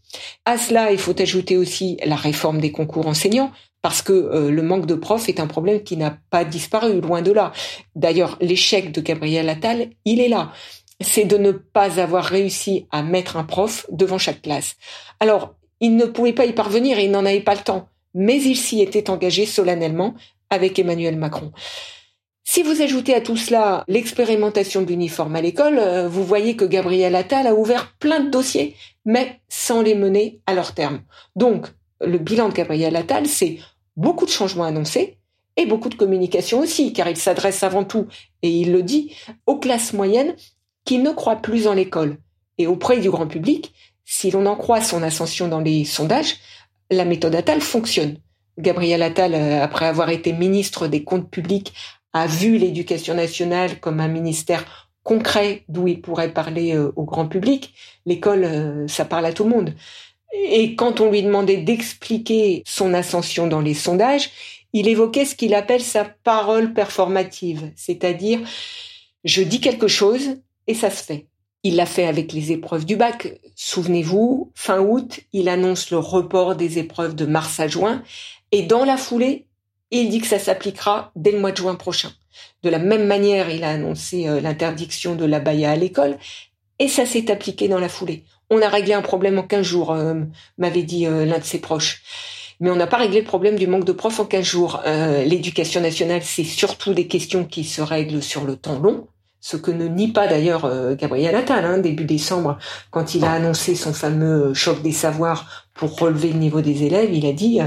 À 0.44 0.58
cela, 0.58 0.90
il 0.90 0.98
faut 0.98 1.20
ajouter 1.20 1.56
aussi 1.56 1.98
la 2.04 2.16
réforme 2.16 2.60
des 2.60 2.72
concours 2.72 3.06
enseignants, 3.06 3.52
parce 3.82 4.02
que 4.02 4.12
euh, 4.12 4.50
le 4.50 4.62
manque 4.62 4.86
de 4.86 4.94
profs 4.94 5.28
est 5.28 5.40
un 5.40 5.46
problème 5.46 5.82
qui 5.82 5.96
n'a 5.96 6.18
pas 6.30 6.44
disparu, 6.44 7.00
loin 7.00 7.22
de 7.22 7.32
là. 7.32 7.52
D'ailleurs, 7.94 8.36
l'échec 8.40 8.92
de 8.92 9.00
Gabriel 9.00 9.48
Attal, 9.48 9.90
il 10.04 10.20
est 10.20 10.28
là. 10.28 10.52
C'est 11.00 11.24
de 11.24 11.36
ne 11.36 11.52
pas 11.52 12.00
avoir 12.00 12.24
réussi 12.24 12.86
à 12.90 13.02
mettre 13.02 13.36
un 13.36 13.44
prof 13.44 13.86
devant 13.90 14.18
chaque 14.18 14.42
classe. 14.42 14.74
Alors, 15.20 15.54
il 15.80 15.96
ne 15.96 16.06
pouvait 16.06 16.32
pas 16.32 16.46
y 16.46 16.52
parvenir 16.52 16.98
et 16.98 17.04
il 17.04 17.10
n'en 17.12 17.24
avait 17.24 17.40
pas 17.40 17.54
le 17.54 17.60
temps, 17.60 17.88
mais 18.14 18.42
il 18.42 18.56
s'y 18.56 18.82
était 18.82 19.10
engagé 19.10 19.46
solennellement 19.46 20.14
avec 20.50 20.78
Emmanuel 20.78 21.16
Macron. 21.16 21.52
Si 22.42 22.62
vous 22.62 22.80
ajoutez 22.80 23.14
à 23.14 23.20
tout 23.20 23.36
cela 23.36 23.84
l'expérimentation 23.88 24.80
de 24.80 24.88
l'uniforme 24.88 25.36
à 25.36 25.42
l'école, 25.42 25.78
euh, 25.78 26.08
vous 26.08 26.24
voyez 26.24 26.56
que 26.56 26.64
Gabriel 26.64 27.14
Attal 27.14 27.46
a 27.46 27.54
ouvert 27.54 27.94
plein 27.98 28.20
de 28.20 28.30
dossiers, 28.30 28.74
mais 29.04 29.40
sans 29.48 29.82
les 29.82 29.94
mener 29.94 30.40
à 30.46 30.54
leur 30.54 30.72
terme. 30.74 31.02
Donc, 31.36 31.66
le 32.00 32.18
bilan 32.18 32.48
de 32.48 32.54
Gabriel 32.54 32.96
Attal, 32.96 33.26
c'est 33.26 33.58
beaucoup 33.96 34.26
de 34.26 34.30
changements 34.30 34.64
annoncés 34.64 35.18
et 35.56 35.66
beaucoup 35.66 35.88
de 35.88 35.96
communication 35.96 36.60
aussi, 36.60 36.92
car 36.92 37.08
il 37.08 37.16
s'adresse 37.16 37.62
avant 37.64 37.84
tout, 37.84 38.06
et 38.42 38.50
il 38.50 38.72
le 38.72 38.82
dit, 38.82 39.14
aux 39.46 39.58
classes 39.58 39.92
moyennes 39.92 40.36
qui 40.84 40.98
ne 40.98 41.10
croient 41.10 41.42
plus 41.42 41.66
en 41.66 41.74
l'école. 41.74 42.18
Et 42.58 42.66
auprès 42.66 42.98
du 42.98 43.10
grand 43.10 43.26
public, 43.26 43.74
si 44.04 44.30
l'on 44.30 44.46
en 44.46 44.56
croit 44.56 44.80
son 44.80 45.02
ascension 45.02 45.48
dans 45.48 45.60
les 45.60 45.84
sondages, 45.84 46.36
la 46.90 47.04
méthode 47.04 47.34
Attal 47.34 47.60
fonctionne. 47.60 48.18
Gabriel 48.56 49.02
Attal, 49.02 49.34
euh, 49.34 49.62
après 49.62 49.86
avoir 49.86 50.10
été 50.10 50.32
ministre 50.32 50.86
des 50.86 51.04
Comptes 51.04 51.30
publics, 51.30 51.74
a 52.12 52.26
vu 52.26 52.56
l'éducation 52.56 53.14
nationale 53.14 53.78
comme 53.80 54.00
un 54.00 54.08
ministère 54.08 54.88
concret 55.02 55.64
d'où 55.68 55.88
il 55.88 56.00
pourrait 56.00 56.32
parler 56.32 56.74
euh, 56.74 56.92
au 56.96 57.04
grand 57.04 57.28
public. 57.28 57.74
L'école, 58.06 58.44
euh, 58.44 58.88
ça 58.88 59.04
parle 59.04 59.26
à 59.26 59.32
tout 59.32 59.44
le 59.44 59.50
monde. 59.50 59.74
Et 60.32 60.74
quand 60.74 61.00
on 61.00 61.10
lui 61.10 61.22
demandait 61.22 61.58
d'expliquer 61.58 62.62
son 62.66 62.92
ascension 62.94 63.46
dans 63.46 63.60
les 63.60 63.74
sondages, 63.74 64.30
il 64.72 64.88
évoquait 64.88 65.24
ce 65.24 65.34
qu'il 65.34 65.54
appelle 65.54 65.82
sa 65.82 66.04
parole 66.04 66.74
performative, 66.74 67.72
c'est-à-dire 67.74 68.40
je 69.24 69.42
dis 69.42 69.60
quelque 69.60 69.88
chose 69.88 70.36
et 70.66 70.74
ça 70.74 70.90
se 70.90 71.02
fait. 71.02 71.26
Il 71.64 71.76
l'a 71.76 71.86
fait 71.86 72.06
avec 72.06 72.32
les 72.32 72.52
épreuves 72.52 72.84
du 72.84 72.96
bac. 72.96 73.40
Souvenez-vous, 73.56 74.52
fin 74.54 74.80
août, 74.80 75.20
il 75.32 75.48
annonce 75.48 75.90
le 75.90 75.98
report 75.98 76.54
des 76.54 76.78
épreuves 76.78 77.16
de 77.16 77.26
mars 77.26 77.58
à 77.58 77.66
juin 77.66 78.02
et 78.52 78.62
dans 78.62 78.84
la 78.84 78.96
foulée, 78.96 79.46
il 79.90 80.10
dit 80.10 80.20
que 80.20 80.26
ça 80.26 80.38
s'appliquera 80.38 81.12
dès 81.16 81.32
le 81.32 81.40
mois 81.40 81.52
de 81.52 81.56
juin 81.56 81.74
prochain. 81.74 82.12
De 82.62 82.68
la 82.68 82.78
même 82.78 83.06
manière, 83.06 83.50
il 83.50 83.64
a 83.64 83.70
annoncé 83.70 84.28
euh, 84.28 84.40
l'interdiction 84.40 85.16
de 85.16 85.24
la 85.24 85.40
baya 85.40 85.70
à 85.70 85.76
l'école 85.76 86.18
et 86.78 86.88
ça 86.88 87.06
s'est 87.06 87.30
appliqué 87.30 87.68
dans 87.68 87.80
la 87.80 87.88
foulée. 87.88 88.24
On 88.50 88.62
a 88.62 88.68
réglé 88.68 88.94
un 88.94 89.02
problème 89.02 89.38
en 89.38 89.42
15 89.42 89.62
jours, 89.62 89.92
euh, 89.92 90.14
m'avait 90.56 90.82
dit 90.82 91.06
euh, 91.06 91.26
l'un 91.26 91.38
de 91.38 91.44
ses 91.44 91.60
proches. 91.60 92.02
Mais 92.60 92.70
on 92.70 92.76
n'a 92.76 92.86
pas 92.86 92.96
réglé 92.96 93.20
le 93.20 93.26
problème 93.26 93.56
du 93.56 93.66
manque 93.66 93.84
de 93.84 93.92
profs 93.92 94.20
en 94.20 94.24
15 94.24 94.44
jours. 94.44 94.82
Euh, 94.86 95.22
l'éducation 95.24 95.80
nationale, 95.80 96.22
c'est 96.22 96.44
surtout 96.44 96.94
des 96.94 97.06
questions 97.06 97.44
qui 97.44 97.64
se 97.64 97.82
règlent 97.82 98.22
sur 98.22 98.44
le 98.44 98.56
temps 98.56 98.78
long, 98.78 99.06
ce 99.40 99.56
que 99.56 99.70
ne 99.70 99.86
nie 99.86 100.08
pas 100.08 100.26
d'ailleurs 100.26 100.68
Gabriel 100.96 101.36
Attal, 101.36 101.64
hein, 101.64 101.78
début 101.78 102.04
décembre, 102.04 102.58
quand 102.90 103.14
il 103.14 103.24
a 103.24 103.32
annoncé 103.32 103.76
son 103.76 103.92
fameux 103.92 104.52
choc 104.52 104.82
des 104.82 104.90
savoirs 104.90 105.68
pour 105.74 105.96
relever 105.96 106.32
le 106.32 106.38
niveau 106.38 106.60
des 106.60 106.82
élèves, 106.82 107.10
il 107.12 107.24
a 107.24 107.32
dit, 107.32 107.60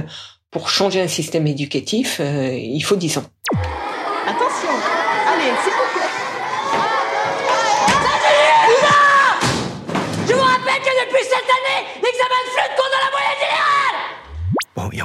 pour 0.50 0.67
changer 0.67 1.00
un 1.00 1.07
système 1.07 1.47
éducatif, 1.47 2.19
il 2.19 2.81
faut 2.81 2.97
10 2.97 3.19
ans. 3.19 3.23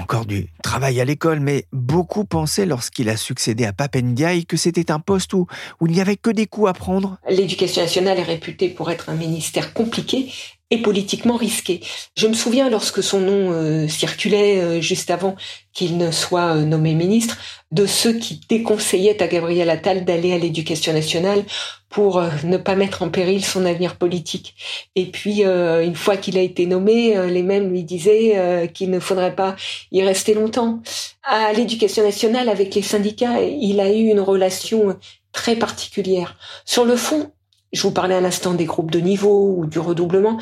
Encore 0.06 0.24
du 0.24 0.46
travail 0.62 1.00
à 1.00 1.04
l'école, 1.04 1.40
mais 1.40 1.64
beaucoup 1.72 2.24
pensaient 2.24 2.64
lorsqu'il 2.64 3.08
a 3.08 3.16
succédé 3.16 3.64
à 3.64 3.72
Papendiaï 3.72 4.46
que 4.46 4.56
c'était 4.56 4.90
un 4.90 5.00
poste 5.00 5.32
où, 5.34 5.46
où 5.80 5.86
il 5.86 5.92
n'y 5.92 6.00
avait 6.00 6.16
que 6.16 6.30
des 6.30 6.46
coups 6.46 6.68
à 6.68 6.72
prendre. 6.72 7.18
L'éducation 7.28 7.82
nationale 7.82 8.18
est 8.18 8.22
réputée 8.22 8.68
pour 8.68 8.90
être 8.90 9.08
un 9.08 9.14
ministère 9.14 9.72
compliqué 9.72 10.32
et 10.70 10.78
politiquement 10.78 11.36
risqué. 11.36 11.80
Je 12.16 12.26
me 12.26 12.34
souviens 12.34 12.68
lorsque 12.68 13.02
son 13.02 13.20
nom 13.20 13.52
euh, 13.52 13.86
circulait 13.86 14.60
euh, 14.60 14.80
juste 14.80 15.10
avant 15.10 15.36
qu'il 15.72 15.96
ne 15.96 16.10
soit 16.10 16.56
euh, 16.56 16.64
nommé 16.64 16.94
ministre, 16.94 17.38
de 17.70 17.86
ceux 17.86 18.14
qui 18.14 18.40
déconseillaient 18.48 19.22
à 19.22 19.28
Gabriel 19.28 19.70
Attal 19.70 20.04
d'aller 20.04 20.32
à 20.32 20.38
l'éducation 20.38 20.92
nationale 20.92 21.44
pour 21.88 22.20
ne 22.44 22.56
pas 22.56 22.74
mettre 22.74 23.02
en 23.02 23.08
péril 23.08 23.44
son 23.44 23.64
avenir 23.64 23.96
politique. 23.96 24.54
Et 24.96 25.06
puis, 25.06 25.42
une 25.42 25.94
fois 25.94 26.16
qu'il 26.16 26.36
a 26.36 26.42
été 26.42 26.66
nommé, 26.66 27.16
les 27.28 27.42
mêmes 27.42 27.70
lui 27.70 27.84
disaient 27.84 28.70
qu'il 28.74 28.90
ne 28.90 29.00
faudrait 29.00 29.34
pas 29.34 29.56
y 29.92 30.02
rester 30.02 30.34
longtemps. 30.34 30.82
À 31.22 31.52
l'éducation 31.54 32.02
nationale, 32.02 32.50
avec 32.50 32.74
les 32.74 32.82
syndicats, 32.82 33.40
il 33.40 33.80
a 33.80 33.90
eu 33.90 34.10
une 34.10 34.20
relation 34.20 34.96
très 35.32 35.56
particulière. 35.56 36.36
Sur 36.64 36.84
le 36.84 36.96
fond, 36.96 37.32
je 37.72 37.82
vous 37.82 37.92
parlais 37.92 38.14
à 38.14 38.20
l'instant 38.20 38.54
des 38.54 38.64
groupes 38.64 38.90
de 38.90 39.00
niveau 39.00 39.54
ou 39.56 39.66
du 39.66 39.78
redoublement. 39.78 40.38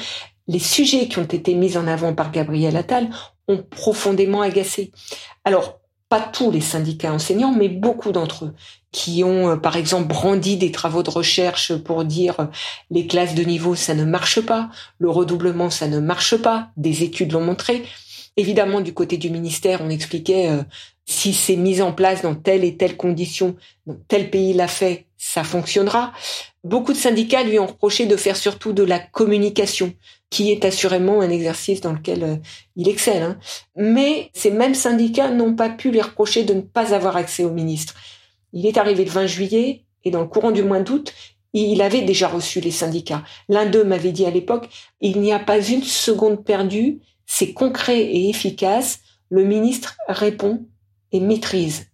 Les 0.46 0.58
sujets 0.58 1.08
qui 1.08 1.18
ont 1.18 1.24
été 1.24 1.54
mis 1.54 1.76
en 1.76 1.86
avant 1.86 2.14
par 2.14 2.30
Gabriel 2.30 2.76
Attal 2.76 3.08
ont 3.48 3.62
profondément 3.62 4.42
agacé. 4.42 4.92
Alors, 5.44 5.80
pas 6.08 6.20
tous 6.20 6.50
les 6.50 6.60
syndicats 6.60 7.12
enseignants, 7.12 7.52
mais 7.52 7.68
beaucoup 7.68 8.12
d'entre 8.12 8.46
eux, 8.46 8.54
qui 8.92 9.24
ont, 9.24 9.50
euh, 9.50 9.56
par 9.56 9.76
exemple, 9.76 10.06
brandi 10.06 10.56
des 10.56 10.70
travaux 10.70 11.02
de 11.02 11.10
recherche 11.10 11.74
pour 11.76 12.04
dire 12.04 12.40
euh, 12.40 12.46
les 12.90 13.06
classes 13.06 13.34
de 13.34 13.42
niveau, 13.42 13.74
ça 13.74 13.94
ne 13.94 14.04
marche 14.04 14.40
pas, 14.40 14.70
le 14.98 15.10
redoublement, 15.10 15.70
ça 15.70 15.88
ne 15.88 15.98
marche 15.98 16.36
pas, 16.36 16.68
des 16.76 17.02
études 17.02 17.32
l'ont 17.32 17.44
montré. 17.44 17.84
Évidemment, 18.36 18.80
du 18.80 18.94
côté 18.94 19.16
du 19.16 19.30
ministère, 19.30 19.80
on 19.82 19.90
expliquait 19.90 20.50
euh, 20.50 20.62
si 21.06 21.32
c'est 21.32 21.56
mis 21.56 21.82
en 21.82 21.92
place 21.92 22.22
dans 22.22 22.34
telle 22.34 22.64
et 22.64 22.76
telle 22.76 22.96
condition, 22.96 23.56
dans 23.86 23.96
tel 24.08 24.30
pays 24.30 24.52
l'a 24.52 24.68
fait, 24.68 25.06
ça 25.18 25.42
fonctionnera. 25.42 26.12
Beaucoup 26.64 26.94
de 26.94 26.98
syndicats 26.98 27.42
lui 27.42 27.58
ont 27.58 27.66
reproché 27.66 28.06
de 28.06 28.16
faire 28.16 28.36
surtout 28.36 28.72
de 28.72 28.82
la 28.82 28.98
communication, 28.98 29.92
qui 30.30 30.50
est 30.50 30.64
assurément 30.64 31.20
un 31.20 31.28
exercice 31.28 31.82
dans 31.82 31.92
lequel 31.92 32.24
euh, 32.24 32.36
il 32.74 32.88
excelle. 32.88 33.22
Hein. 33.22 33.38
Mais 33.76 34.30
ces 34.32 34.50
mêmes 34.50 34.74
syndicats 34.74 35.30
n'ont 35.30 35.54
pas 35.54 35.68
pu 35.68 35.90
lui 35.90 36.00
reprocher 36.00 36.42
de 36.44 36.54
ne 36.54 36.62
pas 36.62 36.94
avoir 36.94 37.16
accès 37.16 37.44
au 37.44 37.50
ministre. 37.50 37.94
Il 38.54 38.64
est 38.64 38.78
arrivé 38.78 39.04
le 39.04 39.10
20 39.10 39.26
juillet 39.26 39.82
et 40.04 40.10
dans 40.10 40.22
le 40.22 40.26
courant 40.26 40.52
du 40.52 40.62
mois 40.62 40.80
d'août, 40.80 41.12
il 41.52 41.82
avait 41.82 42.02
déjà 42.02 42.28
reçu 42.28 42.60
les 42.60 42.70
syndicats. 42.70 43.22
L'un 43.50 43.66
d'eux 43.66 43.84
m'avait 43.84 44.12
dit 44.12 44.24
à 44.24 44.30
l'époque, 44.30 44.68
il 45.02 45.20
n'y 45.20 45.32
a 45.32 45.38
pas 45.38 45.60
une 45.60 45.82
seconde 45.82 46.44
perdue, 46.44 47.00
c'est 47.26 47.52
concret 47.52 48.00
et 48.00 48.30
efficace, 48.30 49.00
le 49.28 49.44
ministre 49.44 49.96
répond 50.08 50.66
et 51.12 51.20
maîtrise 51.20 51.86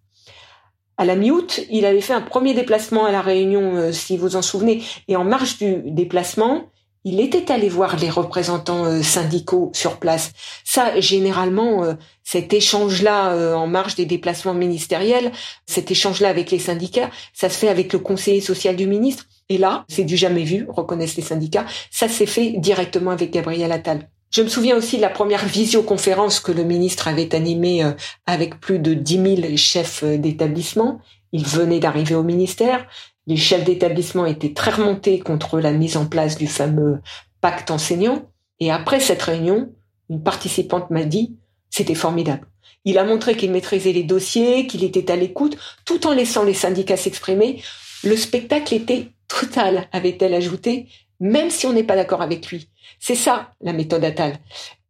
à 1.00 1.06
la 1.06 1.16
mi-août, 1.16 1.62
il 1.70 1.86
avait 1.86 2.02
fait 2.02 2.12
un 2.12 2.20
premier 2.20 2.52
déplacement 2.52 3.06
à 3.06 3.10
la 3.10 3.22
Réunion, 3.22 3.74
euh, 3.74 3.90
si 3.90 4.18
vous 4.18 4.36
en 4.36 4.42
souvenez, 4.42 4.82
et 5.08 5.16
en 5.16 5.24
marge 5.24 5.56
du 5.56 5.76
déplacement, 5.86 6.64
il 7.04 7.20
était 7.20 7.50
allé 7.50 7.70
voir 7.70 7.96
les 7.96 8.10
représentants 8.10 8.84
euh, 8.84 9.00
syndicaux 9.00 9.70
sur 9.72 9.96
place. 9.96 10.32
Ça, 10.62 11.00
généralement, 11.00 11.84
euh, 11.84 11.94
cet 12.22 12.52
échange-là 12.52 13.56
en 13.56 13.66
marge 13.66 13.94
des 13.94 14.04
déplacements 14.04 14.52
ministériels, 14.52 15.32
cet 15.64 15.90
échange-là 15.90 16.28
avec 16.28 16.50
les 16.50 16.58
syndicats, 16.58 17.10
ça 17.32 17.48
se 17.48 17.56
fait 17.56 17.68
avec 17.68 17.94
le 17.94 17.98
conseiller 17.98 18.42
social 18.42 18.76
du 18.76 18.86
ministre. 18.86 19.24
Et 19.48 19.56
là, 19.56 19.86
c'est 19.88 20.04
du 20.04 20.18
jamais 20.18 20.44
vu, 20.44 20.66
reconnaissent 20.68 21.16
les 21.16 21.22
syndicats. 21.22 21.64
Ça 21.90 22.08
s'est 22.08 22.26
fait 22.26 22.52
directement 22.58 23.10
avec 23.10 23.30
Gabriel 23.30 23.72
Attal. 23.72 24.06
Je 24.30 24.42
me 24.42 24.48
souviens 24.48 24.76
aussi 24.76 24.96
de 24.96 25.02
la 25.02 25.10
première 25.10 25.44
visioconférence 25.44 26.38
que 26.38 26.52
le 26.52 26.62
ministre 26.62 27.08
avait 27.08 27.34
animée 27.34 27.82
euh, 27.82 27.92
avec 28.26 28.60
plus 28.60 28.78
de 28.78 28.94
10 28.94 29.42
000 29.42 29.56
chefs 29.56 30.04
euh, 30.04 30.18
d'établissement. 30.18 31.00
Il 31.32 31.44
venait 31.44 31.80
d'arriver 31.80 32.14
au 32.14 32.22
ministère. 32.22 32.86
Les 33.26 33.36
chefs 33.36 33.64
d'établissement 33.64 34.26
étaient 34.26 34.54
très 34.54 34.70
remontés 34.70 35.18
contre 35.18 35.58
la 35.58 35.72
mise 35.72 35.96
en 35.96 36.06
place 36.06 36.38
du 36.38 36.46
fameux 36.46 37.00
pacte 37.40 37.72
enseignant. 37.72 38.30
Et 38.60 38.70
après 38.70 39.00
cette 39.00 39.22
réunion, 39.22 39.72
une 40.10 40.22
participante 40.22 40.90
m'a 40.90 41.04
dit, 41.04 41.36
c'était 41.68 41.94
formidable. 41.96 42.46
Il 42.84 42.98
a 42.98 43.04
montré 43.04 43.36
qu'il 43.36 43.50
maîtrisait 43.50 43.92
les 43.92 44.04
dossiers, 44.04 44.66
qu'il 44.68 44.84
était 44.84 45.10
à 45.10 45.16
l'écoute, 45.16 45.56
tout 45.84 46.06
en 46.06 46.12
laissant 46.12 46.44
les 46.44 46.54
syndicats 46.54 46.96
s'exprimer. 46.96 47.62
Le 48.04 48.16
spectacle 48.16 48.74
était 48.74 49.08
total, 49.28 49.88
avait-elle 49.92 50.34
ajouté, 50.34 50.88
même 51.18 51.50
si 51.50 51.66
on 51.66 51.72
n'est 51.72 51.84
pas 51.84 51.96
d'accord 51.96 52.22
avec 52.22 52.46
lui. 52.48 52.69
C'est 53.00 53.16
ça 53.16 53.50
la 53.60 53.72
méthode 53.72 54.04
Attal. 54.04 54.38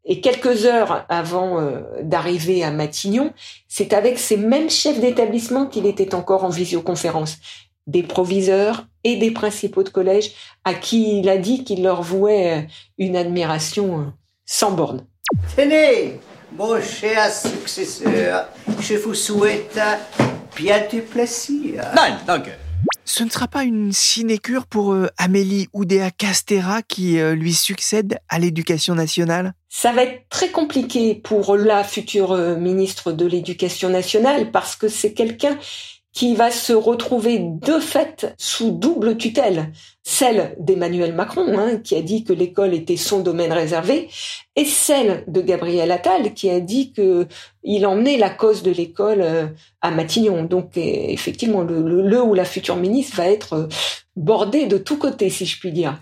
Et 0.05 0.21
quelques 0.21 0.65
heures 0.65 1.07
avant 1.09 1.61
euh, 1.61 1.81
d'arriver 2.03 2.65
à 2.65 2.71
Matignon, 2.71 3.33
c'est 3.69 3.93
avec 3.93 4.19
ces 4.19 4.37
mêmes 4.37 4.69
chefs 4.69 4.99
d'établissement 4.99 5.67
qu'il 5.67 5.87
était 5.87 6.15
encore 6.15 6.45
en 6.45 6.49
visioconférence, 6.49 7.39
des 7.87 8.03
proviseurs 8.03 8.87
et 9.05 9.17
des 9.17 9.31
principaux 9.31 9.85
de 9.85 9.89
collège 9.91 10.33
à 10.65 10.75
qui 10.75 11.21
il 11.21 11.29
a 11.29 11.37
dit 11.37 11.65
qu'il 11.65 11.83
leur 11.83 12.03
vouait 12.03 12.59
euh, 12.59 12.63
une 12.99 13.17
admiration 13.17 14.01
euh, 14.01 14.05
sans 14.45 14.73
borne. 14.73 15.07
Tenez, 15.57 16.19
mon 16.57 16.81
cher 16.83 17.33
successeur, 17.33 18.49
je 18.81 18.95
vous 18.95 19.15
souhaite 19.15 19.79
bien 20.57 20.83
du 20.91 21.03
plaisir. 21.03 21.85
Non, 21.95 22.35
donc, 22.35 22.51
ce 23.11 23.25
ne 23.25 23.29
sera 23.29 23.49
pas 23.49 23.65
une 23.65 23.93
sinécure 23.93 24.67
pour 24.67 24.93
euh, 24.93 25.09
Amélie 25.19 25.69
Oudéa 25.73 26.13
Castera 26.13 26.81
qui 26.83 27.19
euh, 27.19 27.35
lui 27.35 27.53
succède 27.53 28.21
à 28.29 28.39
l'éducation 28.39 28.95
nationale? 28.95 29.53
Ça 29.69 29.93
va 29.93 30.05
être 30.05 30.29
très 30.29 30.51
compliqué 30.51 31.17
pour 31.17 31.57
la 31.57 31.83
future 31.83 32.31
euh, 32.31 32.55
ministre 32.55 33.11
de 33.11 33.27
l'Éducation 33.27 33.89
nationale 33.89 34.53
parce 34.53 34.77
que 34.77 34.87
c'est 34.87 35.13
quelqu'un 35.13 35.59
qui 36.13 36.37
va 36.37 36.53
se 36.53 36.73
retrouver 36.73 37.41
de 37.41 37.81
fait 37.81 38.33
sous 38.39 38.71
double 38.71 39.17
tutelle, 39.17 39.73
celle 40.11 40.57
d'Emmanuel 40.59 41.15
Macron, 41.15 41.57
hein, 41.57 41.77
qui 41.77 41.95
a 41.95 42.03
dit 42.03 42.25
que 42.25 42.33
l'école 42.33 42.75
était 42.75 42.97
son 42.97 43.21
domaine 43.21 43.53
réservé, 43.53 44.09
et 44.57 44.65
celle 44.65 45.23
de 45.29 45.41
Gabriel 45.41 45.93
Attal, 45.93 46.35
qui 46.35 46.51
a 46.51 46.59
dit 46.59 46.93
que 46.93 47.29
il 47.63 47.87
emmenait 47.87 48.19
la 48.19 48.29
cause 48.29 48.65
de 48.65 48.73
l'école 48.73 49.21
euh, 49.23 49.47
à 49.81 49.93
Matignon. 49.93 50.43
Donc 50.43 50.73
effectivement, 50.77 51.63
le, 51.63 52.03
le, 52.03 52.23
ou 52.23 52.35
la 52.35 52.45
future 52.45 52.75
ministre 52.75 53.19
va 53.19 53.29
être 53.29 53.53
euh, 53.53 53.69
bordée 54.17 54.67
de 54.67 54.79
tous 54.79 54.97
côtés, 54.97 55.31
si 55.31 55.47
je 55.47 55.61
puis 55.61 55.71
dire. 55.71 55.97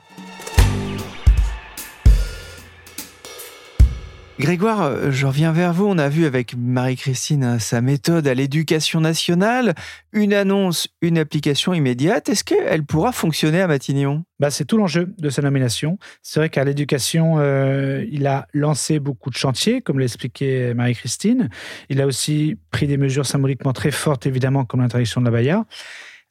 Grégoire, 4.39 4.83
euh, 4.83 5.11
je 5.11 5.27
reviens 5.27 5.51
vers 5.51 5.73
vous. 5.73 5.87
On 5.87 5.99
a 5.99 6.09
vu 6.09 6.25
avec 6.25 6.55
Marie-Christine 6.57 7.43
hein, 7.43 7.59
sa 7.59 7.81
méthode 7.81 8.29
à 8.29 8.35
l'éducation 8.35 9.01
nationale. 9.01 9.75
Une 10.13 10.33
annonce, 10.33 10.87
une 11.03 11.19
application 11.19 11.75
immédiate. 11.75 12.29
Est-ce 12.29 12.45
qu'elle 12.45 12.85
pourra 12.85 13.11
fonctionner 13.11 13.61
à 13.61 13.67
Matignon? 13.67 14.23
Bah, 14.39 14.51
C'est 14.51 14.65
tout 14.65 14.77
l'enjeu 14.77 15.13
de 15.19 15.29
sa 15.29 15.43
nomination. 15.43 15.99
C'est 16.23 16.39
vrai 16.39 16.51
qu'à 16.51 16.63
l'éducation, 16.63 17.39
euh, 17.39 18.05
il 18.13 18.29
a 18.29 18.47
lancé 18.53 19.01
beaucoup 19.01 19.31
de 19.31 19.37
chantiers, 19.37 19.83
comme 19.83 19.99
l'expliquait 19.99 20.73
Marie-Christine. 20.73 21.49
Il 21.89 22.01
a 22.01 22.07
aussi 22.07 22.57
pris 22.71 22.87
des 22.87 22.97
mesures 22.97 23.27
symboliquement 23.27 23.73
très 23.73 23.91
fortes, 23.91 24.27
évidemment, 24.27 24.65
comme 24.65 24.83
l'interdiction 24.83 25.21
de 25.21 25.27
la 25.27 25.33
Baïa. 25.33 25.67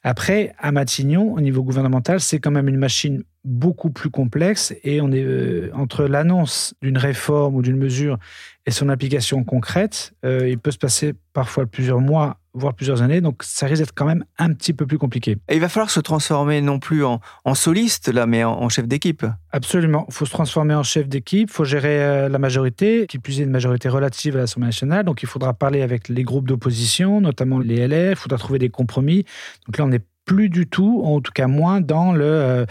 Après, 0.02 0.54
à 0.58 0.72
Matignon, 0.72 1.34
au 1.34 1.40
niveau 1.42 1.62
gouvernemental, 1.62 2.20
c'est 2.20 2.38
quand 2.38 2.52
même 2.52 2.68
une 2.68 2.78
machine 2.78 3.24
beaucoup 3.44 3.90
plus 3.90 4.10
complexe 4.10 4.74
et 4.82 5.00
on 5.00 5.10
est 5.12 5.22
euh, 5.22 5.70
entre 5.74 6.04
l'annonce 6.04 6.74
d'une 6.82 6.98
réforme 6.98 7.54
ou 7.54 7.62
d'une 7.62 7.76
mesure 7.76 8.18
et 8.66 8.70
son 8.70 8.90
application 8.90 9.44
concrète, 9.44 10.12
euh, 10.26 10.46
il 10.46 10.58
peut 10.58 10.70
se 10.70 10.76
passer 10.76 11.14
parfois 11.32 11.64
plusieurs 11.64 12.00
mois, 12.00 12.36
voire 12.52 12.74
plusieurs 12.74 13.00
années, 13.00 13.22
donc 13.22 13.42
ça 13.42 13.66
risque 13.66 13.80
d'être 13.80 13.94
quand 13.94 14.04
même 14.04 14.24
un 14.36 14.52
petit 14.52 14.74
peu 14.74 14.86
plus 14.86 14.98
compliqué. 14.98 15.38
Et 15.48 15.54
il 15.54 15.60
va 15.60 15.70
falloir 15.70 15.88
se 15.88 16.00
transformer 16.00 16.60
non 16.60 16.78
plus 16.78 17.02
en, 17.02 17.20
soliste, 17.54 18.08
là, 18.08 18.26
mais 18.26 18.44
en, 18.44 18.68
chef 18.68 18.86
d'équipe. 18.86 19.24
Absolument, 19.52 20.04
il 20.08 20.14
faut 20.14 20.26
se 20.26 20.32
transformer 20.32 20.74
en 20.74 20.82
chef 20.82 21.08
d'équipe, 21.08 21.48
il 21.48 21.52
faut 21.52 21.64
gérer 21.64 22.02
euh, 22.02 22.28
la 22.28 22.38
majorité, 22.38 23.06
qui 23.08 23.18
plus 23.18 23.40
est 23.40 23.44
une 23.44 23.50
majorité 23.50 23.88
relative 23.88 24.36
à 24.36 24.40
l'Assemblée 24.40 24.68
nationale, 24.68 25.06
donc 25.06 25.22
il 25.22 25.28
faudra 25.28 25.54
parler 25.54 25.80
avec 25.80 26.10
les 26.10 26.24
groupes 26.24 26.46
d'opposition, 26.46 27.22
notamment 27.22 27.60
les 27.60 27.88
LR, 27.88 28.10
il 28.10 28.16
faudra 28.16 28.36
trouver 28.36 28.58
des 28.58 28.68
compromis. 28.68 29.24
Donc 29.66 29.78
là, 29.78 29.84
on 29.84 29.88
n'est 29.88 30.04
plus 30.28 30.50
du 30.50 30.68
tout, 30.68 31.00
en 31.04 31.20
tout 31.20 31.32
cas 31.32 31.46
moins 31.48 31.80
dans 31.80 32.12
le, 32.12 32.24
euh, 32.24 32.66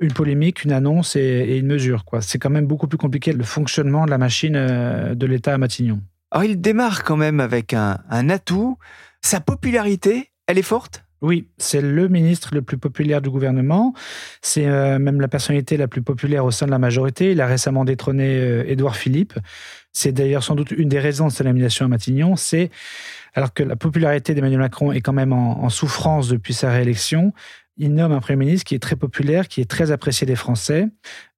une 0.00 0.12
polémique, 0.12 0.64
une 0.64 0.72
annonce 0.72 1.14
et, 1.14 1.58
une 1.58 1.66
mesure. 1.66 2.04
C'est 2.20 2.38
quand 2.38 2.50
même 2.50 2.66
beaucoup 2.66 2.88
plus 2.88 2.98
compliqué 2.98 3.32
le 3.32 3.44
fonctionnement 3.44 4.06
de 4.06 4.10
la 4.10 4.18
machine 4.18 4.54
euh, 4.56 5.14
de 5.14 5.26
l'État 5.26 5.54
à 5.54 5.58
Matignon. 5.58 6.00
Alors 6.30 6.44
il 6.44 6.60
démarre 6.60 7.04
quand 7.04 7.18
même 7.18 7.38
avec 7.38 7.74
un, 7.74 7.98
atout. 8.30 8.78
Sa 9.20 9.40
popularité, 9.40 10.30
elle 10.46 10.58
est 10.58 10.62
forte? 10.62 11.04
Oui, 11.20 11.48
c'est 11.58 11.82
le 11.82 12.08
ministre 12.08 12.48
le 12.52 12.62
plus 12.62 12.78
populaire 12.78 13.20
du 13.20 13.30
gouvernement. 13.30 13.94
C'est 14.40 14.66
euh, 14.66 14.98
même 14.98 15.20
la 15.20 15.28
personnalité 15.28 15.76
la 15.76 15.86
plus 15.86 16.02
populaire 16.02 16.44
au 16.44 16.50
sein 16.50 16.66
de 16.66 16.72
la 16.72 16.78
majorité. 16.78 17.30
Il 17.30 17.40
a 17.40 17.46
récemment 17.46 17.84
détrôné 17.84 18.64
Édouard 18.66 18.96
Philippe. 18.96 19.34
C'est 19.92 20.10
d'ailleurs 20.10 20.42
sans 20.42 20.54
doute 20.54 20.70
une 20.72 20.88
des 20.88 20.98
raisons 20.98 21.28
de 21.28 21.32
sa 21.32 21.44
nomination 21.44 21.84
à 21.84 21.88
Matignon. 21.88 22.34
C'est 22.34 22.70
alors 23.34 23.54
que 23.54 23.62
la 23.62 23.76
popularité 23.76 24.34
d'Emmanuel 24.34 24.60
Macron 24.60 24.92
est 24.92 25.00
quand 25.00 25.12
même 25.12 25.32
en, 25.32 25.68
souffrance 25.68 26.28
depuis 26.28 26.54
sa 26.54 26.70
réélection, 26.70 27.32
il 27.78 27.94
nomme 27.94 28.12
un 28.12 28.20
Premier 28.20 28.36
ministre 28.36 28.64
qui 28.64 28.74
est 28.74 28.78
très 28.78 28.96
populaire, 28.96 29.48
qui 29.48 29.60
est 29.60 29.70
très 29.70 29.90
apprécié 29.90 30.26
des 30.26 30.36
Français. 30.36 30.88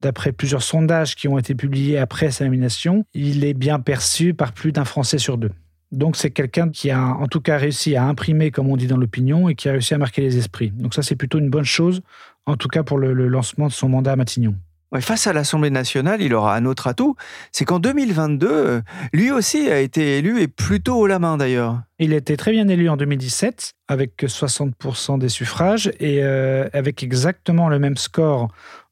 D'après 0.00 0.32
plusieurs 0.32 0.62
sondages 0.62 1.14
qui 1.14 1.28
ont 1.28 1.38
été 1.38 1.54
publiés 1.54 1.98
après 1.98 2.30
sa 2.30 2.44
nomination, 2.44 3.04
il 3.14 3.44
est 3.44 3.54
bien 3.54 3.78
perçu 3.78 4.34
par 4.34 4.52
plus 4.52 4.72
d'un 4.72 4.84
Français 4.84 5.18
sur 5.18 5.38
deux. 5.38 5.52
Donc 5.92 6.16
c'est 6.16 6.30
quelqu'un 6.30 6.70
qui 6.70 6.90
a 6.90 7.00
en 7.00 7.28
tout 7.28 7.40
cas 7.40 7.56
réussi 7.56 7.94
à 7.94 8.04
imprimer, 8.04 8.50
comme 8.50 8.68
on 8.68 8.76
dit 8.76 8.88
dans 8.88 8.96
l'opinion, 8.96 9.48
et 9.48 9.54
qui 9.54 9.68
a 9.68 9.72
réussi 9.72 9.94
à 9.94 9.98
marquer 9.98 10.22
les 10.22 10.36
esprits. 10.36 10.70
Donc 10.70 10.92
ça 10.92 11.02
c'est 11.02 11.14
plutôt 11.14 11.38
une 11.38 11.50
bonne 11.50 11.64
chose, 11.64 12.02
en 12.46 12.56
tout 12.56 12.68
cas 12.68 12.82
pour 12.82 12.98
le, 12.98 13.12
lancement 13.28 13.68
de 13.68 13.72
son 13.72 13.88
mandat 13.88 14.12
à 14.12 14.16
Matignon. 14.16 14.56
Face 15.00 15.26
à 15.26 15.32
l'Assemblée 15.32 15.70
nationale, 15.70 16.22
il 16.22 16.34
aura 16.34 16.56
un 16.56 16.64
autre 16.64 16.86
atout, 16.86 17.16
c'est 17.52 17.64
qu'en 17.64 17.78
2022, 17.78 18.48
euh, 18.50 18.80
lui 19.12 19.30
aussi 19.30 19.68
a 19.70 19.80
été 19.80 20.18
élu 20.18 20.40
et 20.40 20.48
plutôt 20.48 20.96
haut 20.96 21.06
la 21.06 21.18
main 21.18 21.36
d'ailleurs. 21.36 21.82
Il 21.98 22.12
a 22.12 22.16
été 22.16 22.36
très 22.36 22.52
bien 22.52 22.68
élu 22.68 22.88
en 22.88 22.96
2017 22.96 23.72
avec 23.88 24.22
60% 24.22 25.18
des 25.18 25.28
suffrages 25.28 25.92
et 26.00 26.22
euh, 26.22 26.68
avec 26.72 27.02
exactement 27.02 27.68
le 27.68 27.78
même 27.78 27.96
score 27.96 28.48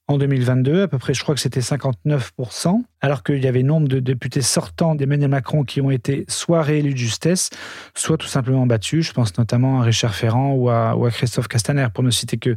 en 0.08 0.18
2022, 0.18 0.82
à 0.82 0.88
peu 0.88 0.98
près, 0.98 1.14
je 1.14 1.22
crois 1.22 1.34
que 1.34 1.40
c'était 1.40 1.60
59%, 1.60 2.82
alors 3.00 3.22
qu'il 3.22 3.42
y 3.42 3.46
avait 3.46 3.62
nombre 3.62 3.88
de 3.88 4.00
députés 4.00 4.42
sortants 4.42 4.94
d'Emmanuel 4.94 5.30
Macron 5.30 5.62
qui 5.64 5.80
ont 5.80 5.90
été 5.90 6.24
soit 6.28 6.62
réélus 6.62 6.92
de 6.92 6.98
justesse, 6.98 7.50
soit 7.94 8.18
tout 8.18 8.26
simplement 8.26 8.66
battus. 8.66 9.06
Je 9.06 9.12
pense 9.12 9.38
notamment 9.38 9.80
à 9.80 9.84
Richard 9.84 10.14
Ferrand 10.14 10.54
ou 10.54 10.70
à, 10.70 10.96
ou 10.96 11.06
à 11.06 11.10
Christophe 11.10 11.48
Castaner, 11.48 11.86
pour 11.94 12.04
ne 12.04 12.10
citer 12.10 12.36
que. 12.36 12.56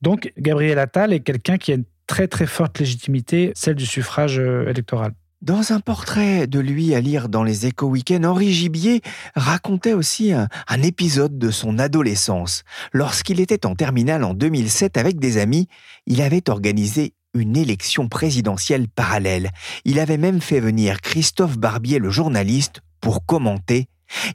Donc, 0.00 0.32
Gabriel 0.38 0.78
Attal 0.78 1.12
est 1.12 1.20
quelqu'un 1.20 1.56
qui 1.56 1.72
a 1.72 1.76
très 2.06 2.28
très 2.28 2.46
forte 2.46 2.78
légitimité, 2.78 3.52
celle 3.54 3.74
du 3.74 3.86
suffrage 3.86 4.38
euh, 4.38 4.68
électoral. 4.68 5.12
Dans 5.44 5.72
un 5.72 5.80
portrait 5.80 6.46
de 6.46 6.58
lui 6.58 6.94
à 6.94 7.02
lire 7.02 7.28
dans 7.28 7.42
les 7.42 7.66
Échos 7.66 7.88
Week-end, 7.88 8.24
Henri 8.24 8.50
Gibier 8.50 9.02
racontait 9.34 9.92
aussi 9.92 10.32
un, 10.32 10.48
épisode 10.82 11.38
de 11.38 11.50
son 11.50 11.78
adolescence. 11.78 12.62
Lorsqu'il 12.94 13.40
était 13.40 13.66
en 13.66 13.74
terminale 13.74 14.24
en 14.24 14.32
2007 14.32 14.96
avec 14.96 15.18
des 15.18 15.36
amis, 15.36 15.68
il 16.06 16.22
avait 16.22 16.48
organisé 16.48 17.12
une 17.34 17.58
élection 17.58 18.08
présidentielle 18.08 18.88
parallèle. 18.88 19.50
Il 19.84 20.00
avait 20.00 20.16
même 20.16 20.40
fait 20.40 20.60
venir 20.60 21.02
Christophe 21.02 21.58
Barbier, 21.58 21.98
le 21.98 22.08
journaliste, 22.08 22.80
pour 23.02 23.26
commenter. 23.26 23.88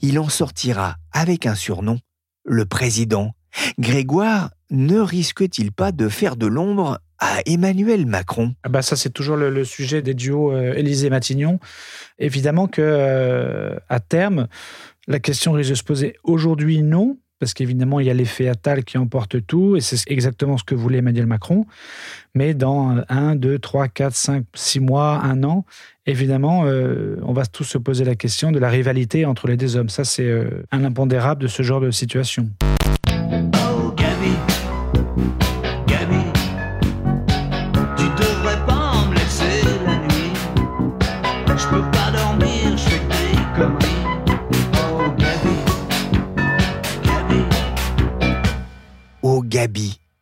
Il 0.04 0.20
en 0.20 0.30
sortira 0.30 0.98
avec 1.12 1.48
un 1.48 1.56
surnom, 1.56 1.98
le 2.46 2.68
président. 2.68 3.32
Grégoire 3.80 4.52
ne 4.70 5.00
risque-t-il 5.00 5.72
pas 5.72 5.92
de 5.92 6.08
faire 6.08 6.36
de 6.36 6.46
l'ombre 6.46 7.00
à 7.20 7.42
Emmanuel 7.46 8.06
Macron 8.06 8.56
ah 8.64 8.70
bah 8.70 8.82
Ça, 8.82 8.96
c'est 8.96 9.10
toujours 9.10 9.38
le, 9.38 9.64
sujet 9.66 10.02
des 10.02 10.14
duos 10.14 10.52
euh, 10.52 10.74
Élysée-Matignon. 10.74 11.60
Évidemment 12.18 12.68
que 12.68 12.82
euh, 12.82 13.76
à 13.90 14.00
terme, 14.00 14.48
la 15.08 15.20
question 15.20 15.52
risque 15.54 15.72
de 15.72 15.76
se 15.76 15.84
poser 15.84 16.16
aujourd'hui, 16.24 16.82
non, 16.82 17.18
parce 17.40 17.54
qu'évidemment, 17.54 18.00
il 18.00 18.08
y 18.08 18.10
a 18.10 18.14
l'effet 18.14 18.48
Attal 18.48 18.84
qui 18.84 18.98
emporte 18.98 19.46
tout, 19.46 19.76
et 19.76 19.82
c'est 19.82 20.10
exactement 20.12 20.58
ce 20.58 20.64
que 20.64 20.76
voulait 20.76 21.00
Emmanuel 21.00 21.26
Macron. 21.26 21.66
Mais 22.36 22.54
dans 22.54 22.98
un, 23.08 23.36
deux, 23.36 23.60
trois, 23.60 23.88
quatre, 23.88 24.16
cinq, 24.16 24.46
six 24.54 24.80
mois, 24.80 25.22
un 25.24 25.44
an, 25.44 25.66
évidemment, 26.06 26.64
euh, 26.66 27.18
on 27.24 27.34
va 27.34 27.46
tous 27.46 27.64
se 27.64 27.78
poser 27.78 28.04
la 28.04 28.16
question 28.16 28.52
de 28.52 28.60
la 28.60 28.70
rivalité 28.70 29.26
entre 29.26 29.48
les 29.48 29.58
deux 29.58 29.78
hommes. 29.78 29.90
Ça, 29.90 30.04
c'est 30.04 30.32
un 30.72 30.84
impondérable 30.84 31.42
de 31.42 31.48
ce 31.48 31.64
genre 31.64 31.82
de 31.82 31.92
situation. 31.92 32.50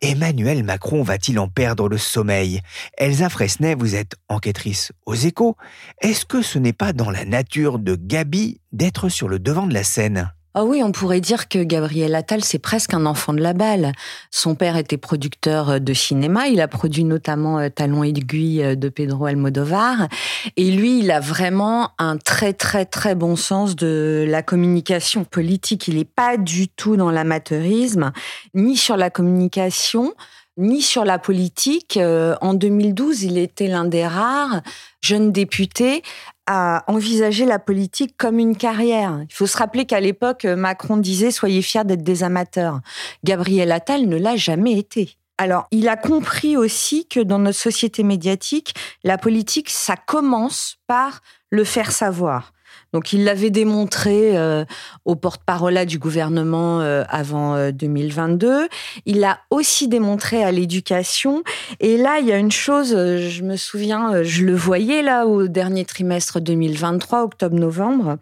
Emmanuel 0.07 0.63
Macron 0.63 1.03
va-t-il 1.03 1.37
en 1.37 1.49
perdre 1.49 1.89
le 1.89 1.97
sommeil? 1.97 2.61
Elsa 2.97 3.27
Fresnay, 3.27 3.75
vous 3.75 3.93
êtes 3.93 4.15
enquêtrice 4.29 4.93
aux 5.05 5.15
échos. 5.15 5.57
Est-ce 6.01 6.25
que 6.25 6.41
ce 6.41 6.57
n'est 6.57 6.71
pas 6.71 6.93
dans 6.93 7.11
la 7.11 7.25
nature 7.25 7.77
de 7.77 7.95
Gabi 7.95 8.61
d'être 8.71 9.09
sur 9.09 9.27
le 9.27 9.37
devant 9.37 9.67
de 9.67 9.73
la 9.73 9.83
scène? 9.83 10.31
Ah 10.59 10.63
oui, 10.63 10.81
on 10.81 10.91
pourrait 10.91 11.21
dire 11.21 11.49
que 11.49 11.59
Gabriel 11.63 12.15
Attal, 12.15 12.43
c'est 12.43 12.57
presque 12.57 12.95
un 12.95 13.05
enfant 13.05 13.31
de 13.31 13.41
la 13.41 13.53
balle. 13.53 13.91
Son 14.31 14.55
père 14.55 14.75
était 14.75 14.97
producteur 14.97 15.79
de 15.79 15.93
cinéma. 15.93 16.47
Il 16.47 16.61
a 16.61 16.67
produit 16.67 17.03
notamment 17.03 17.59
euh, 17.59 17.69
Talon 17.69 18.03
aiguille 18.03 18.63
euh, 18.63 18.73
de 18.73 18.89
Pedro 18.89 19.27
Almodovar. 19.27 20.07
Et 20.55 20.71
lui, 20.71 21.01
il 21.01 21.11
a 21.11 21.19
vraiment 21.19 21.91
un 21.99 22.17
très, 22.17 22.53
très, 22.53 22.85
très 22.85 23.13
bon 23.13 23.35
sens 23.35 23.75
de 23.75 24.25
la 24.27 24.41
communication 24.41 25.25
politique. 25.25 25.87
Il 25.89 25.97
n'est 25.97 26.05
pas 26.05 26.37
du 26.37 26.69
tout 26.69 26.97
dans 26.97 27.11
l'amateurisme, 27.11 28.11
ni 28.55 28.77
sur 28.77 28.97
la 28.97 29.11
communication, 29.11 30.15
ni 30.57 30.81
sur 30.81 31.05
la 31.05 31.19
politique. 31.19 31.97
Euh, 31.97 32.35
en 32.41 32.53
2012, 32.53 33.23
il 33.23 33.37
était 33.37 33.67
l'un 33.67 33.85
des 33.85 34.05
rares 34.05 34.61
jeunes 35.01 35.31
députés 35.31 36.01
à 36.47 36.83
envisager 36.87 37.45
la 37.45 37.59
politique 37.59 38.15
comme 38.17 38.39
une 38.39 38.57
carrière. 38.57 39.19
Il 39.29 39.33
faut 39.33 39.47
se 39.47 39.57
rappeler 39.57 39.85
qu'à 39.85 39.99
l'époque, 39.99 40.45
Macron 40.45 40.97
disait 40.97 41.31
Soyez 41.31 41.61
fiers 41.61 41.83
d'être 41.83 42.03
des 42.03 42.23
amateurs. 42.23 42.79
Gabriel 43.23 43.71
Attal 43.71 44.07
ne 44.07 44.17
l'a 44.17 44.35
jamais 44.35 44.77
été. 44.77 45.17
Alors, 45.37 45.67
il 45.71 45.87
a 45.87 45.97
compris 45.97 46.57
aussi 46.57 47.07
que 47.07 47.19
dans 47.19 47.37
notre 47.37 47.59
société 47.59 48.01
médiatique, 48.01 48.73
la 49.03 49.17
politique, 49.17 49.69
ça 49.69 49.95
commence 49.95 50.77
par 50.87 51.21
le 51.51 51.63
faire 51.63 51.91
savoir. 51.91 52.53
Donc 52.97 53.13
il 53.13 53.25
l'avait 53.25 53.51
démontré 53.51 54.35
euh, 54.35 54.65
au 55.05 55.13
porte-parole 55.13 55.85
du 55.85 55.99
gouvernement 55.99 56.81
euh, 56.81 57.03
avant 57.09 57.69
2022. 57.69 58.47
Euh, 58.47 58.67
il 59.05 59.19
l'a 59.19 59.37
aussi 59.51 59.87
démontré 59.87 60.43
à 60.43 60.51
l'éducation. 60.51 61.43
Et 61.79 61.95
là, 61.97 62.17
il 62.17 62.25
y 62.25 62.31
a 62.31 62.39
une 62.39 62.51
chose, 62.51 62.89
je 62.89 63.43
me 63.43 63.55
souviens, 63.55 64.23
je 64.23 64.43
le 64.43 64.55
voyais 64.55 65.03
là 65.03 65.27
au 65.27 65.47
dernier 65.47 65.85
trimestre 65.85 66.39
2023, 66.39 67.21
octobre-novembre. 67.21 68.17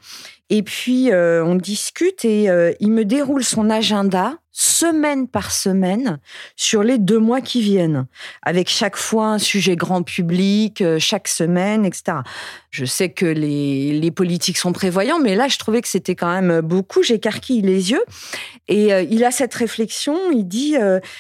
Et 0.52 0.62
puis, 0.62 1.12
euh, 1.12 1.44
on 1.44 1.56
discute 1.56 2.24
et 2.24 2.50
euh, 2.50 2.72
il 2.80 2.92
me 2.92 3.04
déroule 3.04 3.44
son 3.44 3.72
agenda 3.72 4.38
semaine 4.52 5.28
par 5.28 5.52
semaine 5.52 6.20
sur 6.56 6.84
les 6.84 7.00
deux 7.00 7.18
mois 7.18 7.42
qui 7.42 7.62
viennent, 7.62 8.06
avec 8.44 8.70
chaque 8.70 8.96
fois 8.96 9.28
un 9.30 9.38
sujet 9.40 9.76
grand 9.76 10.04
public, 10.04 10.82
euh, 10.82 11.00
chaque 11.00 11.28
semaine, 11.28 11.84
etc. 11.84 12.20
Je 12.70 12.86
sais 12.86 13.10
que 13.10 13.26
les, 13.26 14.00
les, 14.00 14.12
politiques 14.12 14.58
sont 14.58 14.72
prévoyants, 14.72 15.20
mais 15.20 15.36
là, 15.36 15.48
je 15.48 15.58
trouvais 15.58 15.82
que 15.82 15.88
c'était 15.88 16.16
quand 16.16 16.30
même 16.30 16.62
beaucoup. 16.62 17.02
J'écarquille 17.02 17.62
les 17.62 17.92
yeux. 17.92 18.04
Et 18.68 18.90
il 19.10 19.24
a 19.24 19.32
cette 19.32 19.54
réflexion, 19.54 20.32
il 20.32 20.48
dit, 20.48 20.76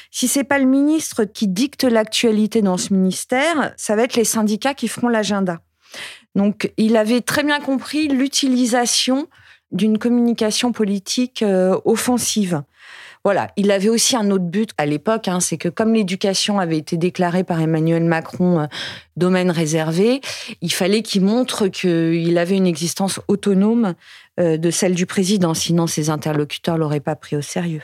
si 0.09 0.27
c'est 0.27 0.43
pas 0.43 0.57
le 0.57 0.65
ministre 0.65 1.25
qui 1.25 1.47
dicte 1.47 1.83
l'actualité 1.83 2.61
dans 2.61 2.77
ce 2.77 2.91
ministère, 2.91 3.73
ça 3.77 3.95
va 3.95 4.03
être 4.03 4.15
les 4.15 4.23
syndicats 4.23 4.73
qui 4.73 4.87
feront 4.87 5.09
l'agenda. 5.09 5.59
Donc, 6.35 6.71
il 6.77 6.97
avait 6.97 7.21
très 7.21 7.43
bien 7.43 7.59
compris 7.59 8.07
l'utilisation 8.07 9.27
d'une 9.71 9.97
communication 9.97 10.71
politique 10.71 11.41
euh, 11.41 11.77
offensive. 11.85 12.61
Voilà, 13.23 13.49
il 13.57 13.71
avait 13.71 13.89
aussi 13.89 14.15
un 14.15 14.29
autre 14.29 14.43
but 14.43 14.69
à 14.77 14.85
l'époque, 14.85 15.27
hein, 15.27 15.39
c'est 15.39 15.57
que 15.57 15.67
comme 15.67 15.95
l'éducation 15.95 16.59
avait 16.59 16.77
été 16.77 16.95
déclarée 16.95 17.43
par 17.43 17.59
Emmanuel 17.59 18.03
Macron 18.03 18.59
euh, 18.59 18.65
domaine 19.17 19.49
réservé, 19.49 20.21
il 20.61 20.71
fallait 20.71 21.01
qu'il 21.01 21.23
montre 21.23 21.67
qu'il 21.67 22.37
avait 22.37 22.55
une 22.55 22.67
existence 22.67 23.19
autonome 23.27 23.95
euh, 24.39 24.57
de 24.57 24.69
celle 24.69 24.93
du 24.93 25.07
président, 25.07 25.55
sinon 25.55 25.87
ses 25.87 26.11
interlocuteurs 26.11 26.77
l'auraient 26.77 26.99
pas 26.99 27.15
pris 27.15 27.35
au 27.35 27.41
sérieux. 27.41 27.81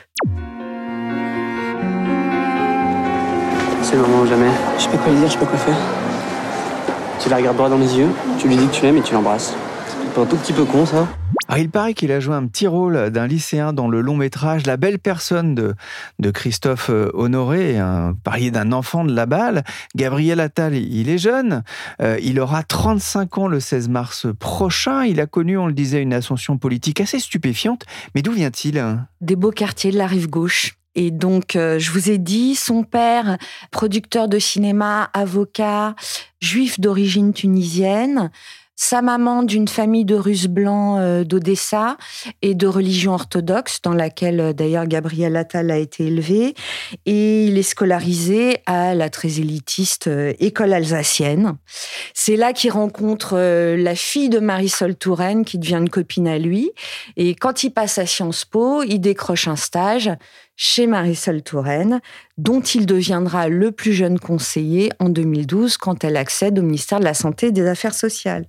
C'est 3.82 3.96
le 3.96 4.02
moment 4.02 4.20
ou 4.20 4.26
jamais. 4.26 4.50
Je 4.78 4.84
sais 4.84 4.90
pas 4.90 4.98
quoi 4.98 5.12
lui 5.12 5.18
dire, 5.18 5.28
je 5.28 5.32
sais 5.32 5.38
pas 5.40 5.46
quoi 5.46 5.58
faire. 5.58 6.11
Tu 7.22 7.28
la 7.28 7.36
regardes 7.36 7.56
droit 7.56 7.68
dans 7.68 7.78
les 7.78 7.96
yeux, 7.96 8.08
tu 8.38 8.48
lui 8.48 8.56
dis 8.56 8.66
que 8.66 8.72
tu 8.72 8.82
l'aimes 8.82 8.96
et 8.96 9.02
tu 9.02 9.14
l'embrasses. 9.14 9.54
C'est 10.12 10.20
un 10.20 10.26
tout 10.26 10.36
petit 10.36 10.52
peu 10.52 10.64
con, 10.64 10.84
ça. 10.84 11.06
Alors, 11.46 11.58
il 11.58 11.70
paraît 11.70 11.94
qu'il 11.94 12.10
a 12.10 12.18
joué 12.18 12.34
un 12.34 12.46
petit 12.46 12.66
rôle 12.66 13.10
d'un 13.10 13.28
lycéen 13.28 13.72
dans 13.72 13.88
le 13.88 14.00
long 14.00 14.16
métrage 14.16 14.66
La 14.66 14.76
belle 14.76 14.98
personne 14.98 15.54
de, 15.54 15.74
de 16.18 16.30
Christophe 16.32 16.90
euh, 16.90 17.10
Honoré, 17.14 17.78
un, 17.78 18.14
parier 18.24 18.50
d'un 18.50 18.72
enfant 18.72 19.04
de 19.04 19.14
la 19.14 19.26
balle. 19.26 19.62
Gabriel 19.94 20.40
Attal, 20.40 20.74
il 20.74 21.08
est 21.08 21.18
jeune, 21.18 21.62
euh, 22.00 22.18
il 22.22 22.40
aura 22.40 22.64
35 22.64 23.38
ans 23.38 23.46
le 23.46 23.60
16 23.60 23.88
mars 23.88 24.26
prochain. 24.38 25.04
Il 25.04 25.20
a 25.20 25.26
connu, 25.26 25.56
on 25.56 25.68
le 25.68 25.74
disait, 25.74 26.02
une 26.02 26.14
ascension 26.14 26.58
politique 26.58 27.00
assez 27.00 27.20
stupéfiante. 27.20 27.86
Mais 28.16 28.22
d'où 28.22 28.32
vient-il? 28.32 28.84
Des 29.20 29.36
beaux 29.36 29.52
quartiers 29.52 29.92
de 29.92 29.98
la 29.98 30.08
rive 30.08 30.28
gauche. 30.28 30.74
Et 30.94 31.10
donc, 31.10 31.56
euh, 31.56 31.78
je 31.78 31.90
vous 31.90 32.10
ai 32.10 32.18
dit, 32.18 32.54
son 32.54 32.82
père, 32.82 33.38
producteur 33.70 34.28
de 34.28 34.38
cinéma, 34.38 35.10
avocat, 35.14 35.94
juif 36.40 36.80
d'origine 36.80 37.32
tunisienne, 37.32 38.30
sa 38.74 39.00
maman 39.00 39.42
d'une 39.42 39.68
famille 39.68 40.04
de 40.04 40.16
Russes 40.16 40.48
blancs 40.48 40.98
euh, 40.98 41.24
d'Odessa 41.24 41.96
et 42.40 42.54
de 42.54 42.66
religion 42.66 43.12
orthodoxe, 43.12 43.80
dans 43.80 43.94
laquelle 43.94 44.40
euh, 44.40 44.52
d'ailleurs 44.52 44.86
Gabriel 44.86 45.36
Attal 45.36 45.70
a 45.70 45.78
été 45.78 46.06
élevé, 46.06 46.54
et 47.06 47.46
il 47.46 47.56
est 47.56 47.62
scolarisé 47.62 48.58
à 48.66 48.94
la 48.94 49.08
très 49.08 49.38
élitiste 49.38 50.10
école 50.40 50.72
alsacienne. 50.74 51.56
C'est 52.12 52.36
là 52.36 52.52
qu'il 52.52 52.72
rencontre 52.72 53.36
la 53.38 53.94
fille 53.94 54.28
de 54.28 54.40
Marisol 54.40 54.96
Touraine, 54.96 55.44
qui 55.44 55.58
devient 55.58 55.78
une 55.78 55.90
copine 55.90 56.28
à 56.28 56.38
lui, 56.38 56.72
et 57.16 57.34
quand 57.34 57.64
il 57.64 57.70
passe 57.70 57.98
à 57.98 58.04
Sciences 58.04 58.44
Po, 58.44 58.82
il 58.82 58.98
décroche 58.98 59.48
un 59.48 59.56
stage 59.56 60.10
chez 60.64 60.86
Marisol 60.86 61.42
Touraine, 61.42 62.00
dont 62.38 62.60
il 62.60 62.86
deviendra 62.86 63.48
le 63.48 63.72
plus 63.72 63.92
jeune 63.92 64.20
conseiller 64.20 64.92
en 65.00 65.08
2012 65.08 65.76
quand 65.76 66.04
elle 66.04 66.16
accède 66.16 66.56
au 66.56 66.62
ministère 66.62 67.00
de 67.00 67.04
la 67.04 67.14
Santé 67.14 67.48
et 67.48 67.50
des 67.50 67.66
Affaires 67.66 67.94
sociales. 67.94 68.46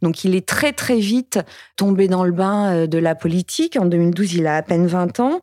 Donc 0.00 0.22
il 0.22 0.36
est 0.36 0.46
très 0.46 0.72
très 0.72 1.00
vite 1.00 1.40
tombé 1.74 2.06
dans 2.06 2.22
le 2.22 2.30
bain 2.30 2.72
euh, 2.72 2.86
de 2.86 2.98
la 2.98 3.16
politique. 3.16 3.76
En 3.80 3.86
2012, 3.86 4.34
il 4.34 4.46
a 4.46 4.58
à 4.58 4.62
peine 4.62 4.86
20 4.86 5.18
ans. 5.18 5.40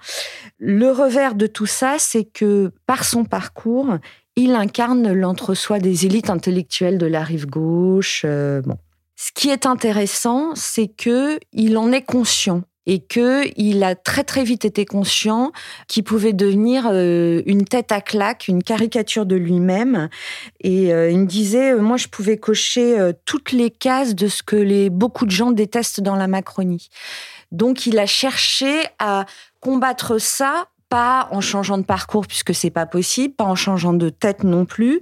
Le 0.60 0.92
revers 0.92 1.36
de 1.36 1.46
tout 1.46 1.66
ça, 1.66 1.96
c'est 2.00 2.24
que 2.24 2.72
par 2.86 3.04
son 3.04 3.26
parcours, 3.26 3.98
il 4.38 4.56
incarne 4.56 5.12
l'entre-soi 5.12 5.80
des 5.80 6.06
élites 6.06 6.30
intellectuelles 6.30 7.00
de 7.00 7.06
la 7.06 7.22
rive 7.22 7.48
gauche. 7.48 8.22
Euh, 8.24 8.62
bon. 8.62 8.78
Ce 9.18 9.32
qui 9.36 9.50
est 9.50 9.66
intéressant, 9.66 10.56
c'est 10.56 10.88
que 10.88 11.38
il 11.52 11.78
en 11.78 11.92
est 11.92 12.02
conscient 12.02 12.64
et 12.86 13.00
que 13.00 13.44
il 13.58 13.84
a 13.84 13.96
très 13.96 14.24
très 14.24 14.44
vite 14.44 14.66
été 14.66 14.86
conscient 14.86 15.52
qu'il 15.88 16.04
pouvait 16.04 16.34
devenir 16.34 16.88
euh, 16.92 17.42
une 17.46 17.66
tête 17.66 17.92
à 17.92 18.02
claque, 18.02 18.48
une 18.48 18.64
caricature 18.64 19.26
de 19.26 19.36
lui-même. 19.36 20.10
Et 20.62 20.94
euh, 20.94 21.12
il 21.12 21.20
me 21.20 21.26
disait, 21.26 21.76
moi 21.76 21.98
je 21.98 22.08
pouvais 22.08 22.38
cocher 22.38 23.12
toutes 23.26 23.52
les 23.52 23.70
cases 23.70 24.16
de 24.16 24.28
ce 24.28 24.44
que 24.44 24.56
les 24.56 24.90
beaucoup 24.90 25.26
de 25.26 25.32
gens 25.32 25.52
détestent 25.52 26.02
dans 26.02 26.16
la 26.16 26.28
Macronie. 26.28 26.90
Donc 27.52 27.86
il 27.86 28.00
a 28.00 28.06
cherché 28.06 28.84
à 29.00 29.26
combattre 29.60 30.20
ça 30.20 30.68
pas 30.94 31.28
en 31.32 31.42
changeant 31.42 31.80
de 31.80 31.84
parcours 31.84 32.28
puisque 32.28 32.54
c'est 32.54 32.70
pas 32.70 32.86
possible, 32.86 33.34
pas 33.34 33.46
en 33.46 33.56
changeant 33.56 33.94
de 33.94 34.10
tête 34.10 34.44
non 34.44 34.66
plus, 34.66 35.02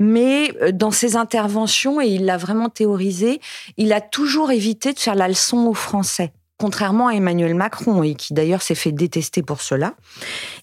mais 0.00 0.52
euh, 0.60 0.72
dans 0.72 0.90
ses 0.90 1.14
interventions 1.14 2.00
et 2.00 2.08
il 2.08 2.24
l'a 2.24 2.36
vraiment 2.36 2.68
théorisé, 2.68 3.40
il 3.76 3.92
a 3.92 4.00
toujours 4.00 4.50
évité 4.50 4.92
de 4.92 4.98
faire 4.98 5.14
la 5.14 5.28
leçon 5.28 5.58
aux 5.68 5.74
Français 5.74 6.32
contrairement 6.58 7.08
à 7.08 7.12
Emmanuel 7.12 7.54
Macron, 7.54 8.02
et 8.02 8.14
qui 8.14 8.34
d'ailleurs 8.34 8.62
s'est 8.62 8.74
fait 8.74 8.92
détester 8.92 9.42
pour 9.42 9.62
cela. 9.62 9.94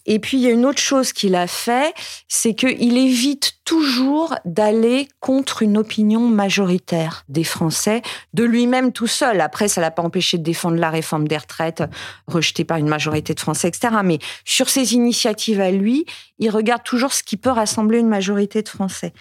Et 0.06 0.20
puis, 0.20 0.38
il 0.38 0.44
y 0.44 0.48
a 0.48 0.52
une 0.52 0.66
autre 0.66 0.80
chose 0.80 1.14
qu'il 1.14 1.36
a 1.36 1.48
fait, 1.48 1.94
c'est 2.28 2.54
qu'il 2.54 2.98
évite 2.98 3.54
toujours 3.64 4.36
d'aller 4.46 5.08
contre 5.22 5.64
une 5.64 5.78
opinion 5.78 6.20
majoritaire 6.20 7.24
des 7.30 7.46
Français, 7.46 8.02
de 8.34 8.44
lui-même 8.44 8.92
tout 8.92 9.08
seul. 9.08 9.42
Après, 9.42 9.68
ça 9.68 9.82
l'a 9.82 9.90
pas 9.90 10.04
empêché 10.04 10.38
de 10.38 10.44
défendre 10.44 10.78
la 10.78 10.90
réforme 10.90 11.28
des 11.28 11.38
retraites, 11.38 11.84
rejetée 12.28 12.66
par 12.66 12.78
une 12.78 12.90
majorité 12.90 13.34
de 13.34 13.40
Français, 13.40 13.70
etc. 13.70 13.96
Mais 14.04 14.20
sur 14.44 14.70
ses 14.70 14.94
initiatives 14.94 15.62
à 15.62 15.72
lui, 15.72 16.06
il 16.40 16.50
regarde 16.50 16.84
toujours 16.84 17.14
ce 17.14 17.24
qui 17.24 17.38
peut 17.38 17.50
rassembler 17.50 18.00
une 18.00 18.10
majorité 18.10 18.62
de 18.62 18.70
Français. 18.70 19.14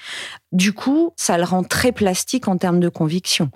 Du 0.52 0.72
coup, 0.72 1.12
ça 1.16 1.38
le 1.38 1.44
rend 1.44 1.62
très 1.62 1.92
plastique 1.92 2.48
en 2.48 2.58
termes 2.58 2.80
de 2.80 2.88
conviction. 2.88 3.50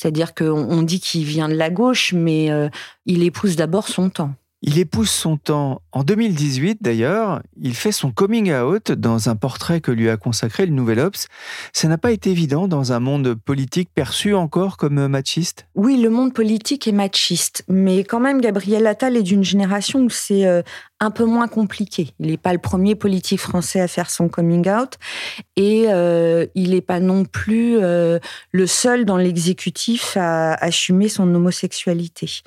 C'est-à-dire 0.00 0.34
qu'on 0.34 0.82
dit 0.82 0.98
qu'il 0.98 1.24
vient 1.24 1.50
de 1.50 1.54
la 1.54 1.68
gauche, 1.68 2.14
mais 2.14 2.50
euh, 2.50 2.70
il 3.04 3.22
épouse 3.22 3.54
d'abord 3.56 3.86
son 3.86 4.08
temps. 4.08 4.32
Il 4.62 4.78
épouse 4.78 5.10
son 5.10 5.36
temps. 5.36 5.82
En 5.92 6.04
2018, 6.04 6.78
d'ailleurs, 6.80 7.42
il 7.60 7.74
fait 7.74 7.92
son 7.92 8.12
coming 8.12 8.52
out 8.52 8.92
dans 8.92 9.28
un 9.28 9.36
portrait 9.36 9.80
que 9.80 9.90
lui 9.90 10.08
a 10.08 10.16
consacré 10.16 10.66
le 10.66 10.72
Nouvel 10.72 11.00
Obs. 11.00 11.26
Ça 11.72 11.88
n'a 11.88 11.98
pas 11.98 12.12
été 12.12 12.30
évident 12.30 12.68
dans 12.68 12.92
un 12.92 13.00
monde 13.00 13.34
politique 13.34 13.90
perçu 13.92 14.34
encore 14.34 14.76
comme 14.76 15.08
machiste? 15.08 15.66
Oui, 15.74 16.00
le 16.00 16.10
monde 16.10 16.32
politique 16.32 16.86
est 16.86 16.92
machiste. 16.92 17.64
Mais 17.68 18.04
quand 18.04 18.20
même, 18.20 18.40
Gabriel 18.40 18.86
Attal 18.86 19.16
est 19.16 19.22
d'une 19.22 19.44
génération 19.44 20.00
où 20.00 20.10
c'est 20.10 20.46
euh, 20.46 20.62
un 21.00 21.10
peu 21.10 21.24
moins 21.24 21.48
compliqué. 21.48 22.12
Il 22.20 22.28
n'est 22.28 22.36
pas 22.36 22.52
le 22.52 22.58
premier 22.58 22.94
politique 22.94 23.40
français 23.40 23.80
à 23.80 23.88
faire 23.88 24.10
son 24.10 24.28
coming 24.28 24.68
out 24.68 24.94
et 25.56 25.86
euh, 25.88 26.46
il 26.54 26.70
n'est 26.70 26.80
pas 26.80 27.00
non 27.00 27.24
plus 27.24 27.78
euh, 27.78 28.18
le 28.52 28.66
seul 28.66 29.04
dans 29.04 29.16
l'exécutif 29.16 30.16
à 30.16 30.54
assumer 30.54 31.08
son 31.08 31.34
homosexualité. 31.34 32.42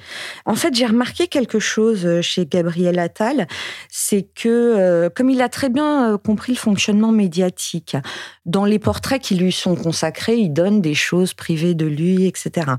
En 0.45 0.55
fait, 0.55 0.73
j'ai 0.75 0.85
remarqué 0.85 1.27
quelque 1.27 1.59
chose 1.59 2.21
chez 2.21 2.45
Gabriel 2.45 2.99
Attal, 2.99 3.32
c'est 3.89 4.27
que 4.35 5.09
comme 5.15 5.29
il 5.29 5.41
a 5.41 5.49
très 5.49 5.69
bien 5.69 6.17
compris 6.23 6.53
le 6.53 6.57
fonctionnement 6.57 7.11
médiatique, 7.11 7.97
dans 8.45 8.65
les 8.65 8.79
portraits 8.79 9.21
qui 9.21 9.35
lui 9.35 9.51
sont 9.51 9.75
consacrés, 9.75 10.37
il 10.37 10.49
donne 10.49 10.81
des 10.81 10.95
choses 10.95 11.33
privées 11.33 11.75
de 11.75 11.85
lui, 11.85 12.25
etc. 12.25 12.71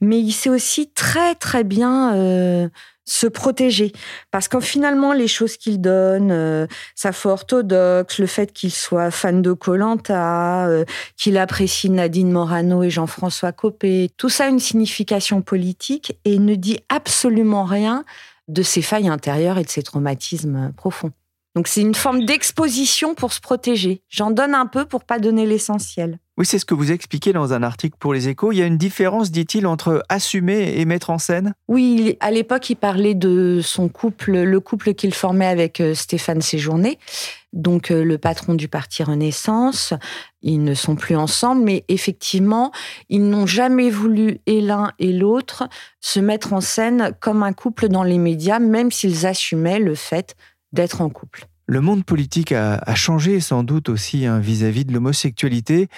Mais 0.00 0.18
il 0.18 0.32
sait 0.32 0.50
aussi 0.50 0.90
très 0.90 1.34
très 1.34 1.64
bien 1.64 2.70
se 3.04 3.26
protéger. 3.26 3.92
Parce 4.30 4.48
que 4.48 4.60
finalement, 4.60 5.12
les 5.12 5.28
choses 5.28 5.56
qu'il 5.56 5.80
donne, 5.80 6.30
euh, 6.30 6.66
sa 6.94 7.12
foi 7.12 7.32
orthodoxe, 7.32 8.18
le 8.18 8.26
fait 8.26 8.52
qu'il 8.52 8.72
soit 8.72 9.10
fan 9.10 9.42
de 9.42 9.52
Colanta, 9.52 10.66
euh, 10.66 10.84
qu'il 11.16 11.36
apprécie 11.36 11.90
Nadine 11.90 12.32
Morano 12.32 12.82
et 12.82 12.90
Jean-François 12.90 13.52
Copé, 13.52 14.10
tout 14.16 14.28
ça 14.28 14.44
a 14.44 14.48
une 14.48 14.60
signification 14.60 15.42
politique 15.42 16.18
et 16.24 16.38
ne 16.38 16.54
dit 16.54 16.78
absolument 16.88 17.64
rien 17.64 18.04
de 18.48 18.62
ses 18.62 18.82
failles 18.82 19.08
intérieures 19.08 19.58
et 19.58 19.64
de 19.64 19.70
ses 19.70 19.82
traumatismes 19.82 20.72
profonds. 20.76 21.12
Donc 21.54 21.68
c'est 21.68 21.82
une 21.82 21.94
forme 21.94 22.24
d'exposition 22.24 23.14
pour 23.14 23.32
se 23.32 23.40
protéger. 23.40 24.02
J'en 24.08 24.30
donne 24.30 24.54
un 24.54 24.66
peu 24.66 24.84
pour 24.86 25.04
pas 25.04 25.20
donner 25.20 25.46
l'essentiel. 25.46 26.18
Oui, 26.36 26.46
c'est 26.46 26.58
ce 26.58 26.64
que 26.64 26.74
vous 26.74 26.90
expliquez 26.90 27.32
dans 27.32 27.52
un 27.52 27.62
article 27.62 27.96
pour 27.96 28.12
les 28.12 28.28
échos. 28.28 28.50
Il 28.50 28.58
y 28.58 28.62
a 28.62 28.66
une 28.66 28.76
différence, 28.76 29.30
dit-il, 29.30 29.68
entre 29.68 30.02
assumer 30.08 30.80
et 30.80 30.84
mettre 30.84 31.10
en 31.10 31.18
scène? 31.18 31.54
Oui, 31.68 32.16
à 32.18 32.32
l'époque, 32.32 32.70
il 32.70 32.74
parlait 32.74 33.14
de 33.14 33.60
son 33.62 33.88
couple, 33.88 34.32
le 34.32 34.58
couple 34.58 34.94
qu'il 34.94 35.14
formait 35.14 35.46
avec 35.46 35.80
euh, 35.80 35.94
Stéphane 35.94 36.42
Séjourné, 36.42 36.98
donc 37.52 37.92
euh, 37.92 38.02
le 38.02 38.18
patron 38.18 38.54
du 38.54 38.66
parti 38.66 39.04
Renaissance. 39.04 39.94
Ils 40.42 40.64
ne 40.64 40.74
sont 40.74 40.96
plus 40.96 41.14
ensemble, 41.14 41.62
mais 41.62 41.84
effectivement, 41.86 42.72
ils 43.08 43.28
n'ont 43.28 43.46
jamais 43.46 43.88
voulu, 43.88 44.40
et 44.46 44.60
l'un 44.60 44.90
et 44.98 45.12
l'autre, 45.12 45.68
se 46.00 46.18
mettre 46.18 46.52
en 46.52 46.60
scène 46.60 47.12
comme 47.20 47.44
un 47.44 47.52
couple 47.52 47.86
dans 47.86 48.02
les 48.02 48.18
médias, 48.18 48.58
même 48.58 48.90
s'ils 48.90 49.24
assumaient 49.24 49.78
le 49.78 49.94
fait 49.94 50.34
d'être 50.74 51.00
en 51.00 51.08
couple. 51.08 51.46
Le 51.66 51.80
monde 51.80 52.04
politique 52.04 52.52
a, 52.52 52.94
changé 52.94 53.40
sans 53.40 53.62
doute 53.62 53.88
aussi 53.88 54.26
hein, 54.26 54.38
vis-à-vis 54.38 54.84
de 54.84 54.92
l'homosexualité, 54.92 55.88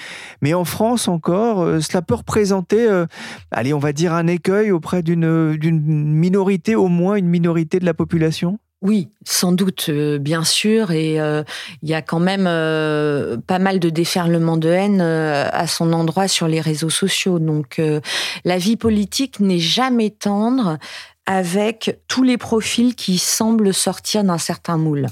mais 0.40 0.54
en 0.54 0.64
France 0.64 1.08
encore, 1.08 1.62
euh, 1.62 1.80
cela 1.80 2.02
peut 2.02 2.14
représenter, 2.14 2.86
euh, 2.86 3.06
allez, 3.50 3.74
on 3.74 3.80
va 3.80 3.92
dire 3.92 4.14
un 4.14 4.28
écueil 4.28 4.70
auprès 4.70 5.02
d'une 5.02 5.58
minorité, 5.58 6.76
au 6.76 6.86
moins 6.86 7.16
une 7.16 7.28
minorité 7.28 7.80
de 7.80 7.84
la 7.84 7.94
population? 7.94 8.60
Oui, 8.80 9.08
sans 9.24 9.50
doute, 9.50 9.86
euh, 9.88 10.18
bien 10.18 10.44
sûr, 10.44 10.92
et 10.92 11.14
il 11.16 11.88
y 11.88 11.94
a 11.94 12.02
quand 12.02 12.20
même 12.20 12.44
pas 12.44 13.58
mal 13.58 13.80
de 13.80 13.90
déferlements 13.90 14.58
de 14.58 14.68
haine 14.68 15.00
à 15.00 15.66
son 15.66 15.92
endroit 15.92 16.28
sur 16.28 16.46
les 16.46 16.60
réseaux 16.60 16.90
sociaux. 16.90 17.40
Donc, 17.40 17.80
la 18.44 18.58
vie 18.58 18.76
politique 18.76 19.40
n'est 19.40 19.58
jamais 19.58 20.10
tendre 20.10 20.78
avec 21.26 21.98
tous 22.08 22.22
les 22.22 22.38
profils 22.38 22.94
qui 22.94 23.18
semblent 23.18 23.74
sortir 23.74 24.24
d'un 24.24 24.38
certain 24.38 24.76
moule. 24.76 25.08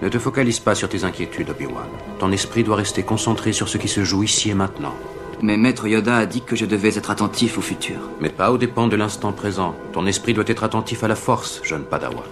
Ne 0.00 0.08
te 0.08 0.18
focalise 0.18 0.60
pas 0.60 0.74
sur 0.74 0.88
tes 0.88 1.04
inquiétudes, 1.04 1.50
Obi-Wan. 1.50 1.88
Ton 2.18 2.32
esprit 2.32 2.64
doit 2.64 2.76
rester 2.76 3.02
concentré 3.02 3.52
sur 3.52 3.68
ce 3.68 3.78
qui 3.78 3.88
se 3.88 4.04
joue 4.04 4.22
ici 4.22 4.50
et 4.50 4.54
maintenant. 4.54 4.94
Mais 5.42 5.56
Maître 5.56 5.86
Yoda 5.86 6.16
a 6.16 6.26
dit 6.26 6.42
que 6.42 6.56
je 6.56 6.66
devais 6.66 6.96
être 6.96 7.10
attentif 7.10 7.58
au 7.58 7.60
futur. 7.60 7.98
Mais 8.20 8.30
pas 8.30 8.50
aux 8.50 8.58
dépens 8.58 8.88
de 8.88 8.96
l'instant 8.96 9.32
présent. 9.32 9.74
Ton 9.92 10.06
esprit 10.06 10.34
doit 10.34 10.44
être 10.46 10.64
attentif 10.64 11.04
à 11.04 11.08
la 11.08 11.14
force, 11.14 11.60
jeune 11.62 11.84
Padawan. 11.84 12.24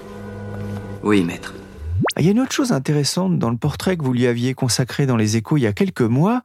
Oui, 1.03 1.23
Maître. 1.23 1.56
Ah, 2.15 2.21
il 2.21 2.27
y 2.27 2.29
a 2.29 2.33
une 2.33 2.41
autre 2.41 2.53
chose 2.53 2.73
intéressante 2.73 3.39
dans 3.39 3.51
le 3.51 3.57
portrait 3.57 3.97
que 3.97 4.03
vous 4.03 4.13
lui 4.13 4.27
aviez 4.27 4.55
consacré 4.55 5.07
dans 5.07 5.17
les 5.17 5.37
échos 5.37 5.57
il 5.57 5.63
y 5.63 5.67
a 5.67 5.73
quelques 5.73 6.03
mois. 6.03 6.43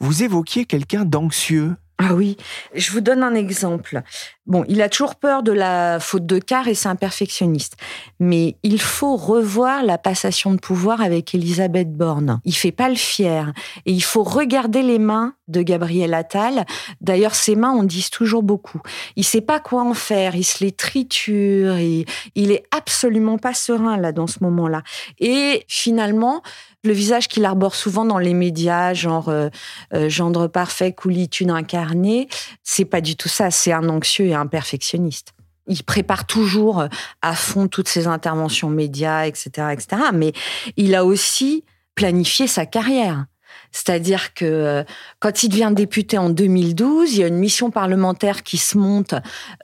Vous 0.00 0.22
évoquiez 0.22 0.64
quelqu'un 0.64 1.04
d'anxieux. 1.04 1.76
Ah 1.98 2.14
oui, 2.14 2.36
je 2.74 2.90
vous 2.90 3.00
donne 3.00 3.22
un 3.22 3.34
exemple. 3.34 4.02
Bon, 4.46 4.62
il 4.68 4.82
a 4.82 4.90
toujours 4.90 5.14
peur 5.14 5.42
de 5.42 5.52
la 5.52 5.98
faute 6.00 6.26
de 6.26 6.38
quart 6.38 6.68
et 6.68 6.74
c'est 6.74 6.88
un 6.88 6.96
perfectionniste. 6.96 7.76
Mais 8.20 8.56
il 8.62 8.78
faut 8.78 9.16
revoir 9.16 9.82
la 9.82 9.96
passation 9.96 10.52
de 10.52 10.58
pouvoir 10.58 11.00
avec 11.00 11.34
Elisabeth 11.34 11.94
Borne. 11.94 12.40
Il 12.44 12.54
fait 12.54 12.70
pas 12.70 12.90
le 12.90 12.94
fier. 12.94 13.54
Et 13.86 13.92
il 13.92 14.02
faut 14.02 14.22
regarder 14.22 14.82
les 14.82 14.98
mains 14.98 15.32
de 15.48 15.62
Gabriel 15.62 16.12
Attal. 16.12 16.66
D'ailleurs, 17.00 17.34
ses 17.34 17.56
mains 17.56 17.70
en 17.70 17.84
disent 17.84 18.10
toujours 18.10 18.42
beaucoup. 18.42 18.82
Il 19.16 19.24
sait 19.24 19.40
pas 19.40 19.60
quoi 19.60 19.82
en 19.82 19.94
faire. 19.94 20.36
Il 20.36 20.44
se 20.44 20.62
les 20.62 20.72
triture. 20.72 21.78
Il 21.78 22.52
est 22.52 22.64
absolument 22.70 23.38
pas 23.38 23.54
serein 23.54 23.96
là 23.96 24.12
dans 24.12 24.26
ce 24.26 24.38
moment-là. 24.42 24.82
Et 25.20 25.64
finalement, 25.68 26.42
le 26.84 26.92
visage 26.92 27.28
qu'il 27.28 27.44
arbore 27.44 27.74
souvent 27.74 28.04
dans 28.04 28.18
les 28.18 28.34
médias, 28.34 28.92
genre 28.92 29.30
euh, 29.30 29.48
euh, 29.94 30.08
gendre 30.08 30.46
parfait, 30.46 30.92
coulitude 30.92 31.50
incarnée, 31.50 32.28
c'est 32.62 32.84
pas 32.84 33.00
du 33.00 33.16
tout 33.16 33.28
ça. 33.28 33.50
C'est 33.50 33.72
un 33.72 33.88
anxieux 33.88 34.33
perfectionniste. 34.46 35.32
Il 35.66 35.82
prépare 35.82 36.26
toujours 36.26 36.80
euh, 36.80 36.88
à 37.22 37.34
fond 37.34 37.68
toutes 37.68 37.88
ses 37.88 38.06
interventions 38.06 38.68
médias, 38.68 39.26
etc., 39.26 39.68
etc. 39.72 40.02
Mais 40.12 40.32
il 40.76 40.94
a 40.94 41.04
aussi 41.04 41.64
planifié 41.94 42.46
sa 42.46 42.66
carrière. 42.66 43.26
C'est-à-dire 43.74 44.34
que 44.34 44.44
euh, 44.44 44.84
quand 45.18 45.42
il 45.42 45.48
devient 45.48 45.72
député 45.74 46.16
en 46.16 46.30
2012, 46.30 47.12
il 47.12 47.18
y 47.18 47.24
a 47.24 47.26
une 47.26 47.38
mission 47.38 47.72
parlementaire 47.72 48.44
qui 48.44 48.56
se 48.56 48.78
monte 48.78 49.14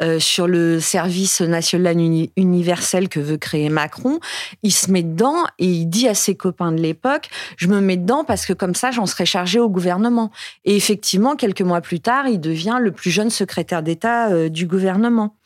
euh, 0.03 0.19
sur 0.19 0.49
le 0.49 0.81
service 0.81 1.41
national 1.41 1.97
universel 2.37 3.09
que 3.09 3.21
veut 3.21 3.37
créer 3.37 3.69
Macron. 3.69 4.19
Il 4.65 4.73
se 4.73 4.91
met 4.91 5.05
dedans 5.05 5.45
et 5.61 5.67
il 5.67 5.87
dit 5.87 6.09
à 6.09 6.15
ses 6.15 6.35
copains 6.35 6.73
de 6.73 6.81
l'époque, 6.81 7.31
je 7.57 7.69
me 7.69 7.81
mets 7.81 7.97
dedans 7.97 8.25
parce 8.25 8.47
que 8.47 8.53
comme 8.53 8.75
ça, 8.75 8.91
j'en 8.91 9.07
serai 9.07 9.27
chargé 9.27 9.61
au 9.61 9.71
gouvernement. 9.71 10.33
Et 10.65 10.75
effectivement, 10.75 11.37
quelques 11.37 11.63
mois 11.63 11.81
plus 11.81 12.01
tard, 12.01 12.27
il 12.27 12.41
devient 12.41 12.79
le 12.81 12.91
plus 12.91 13.13
jeune 13.13 13.31
secrétaire 13.31 13.85
d'État 13.85 14.31
euh, 14.31 14.49
du 14.49 14.67
gouvernement. 14.67 15.37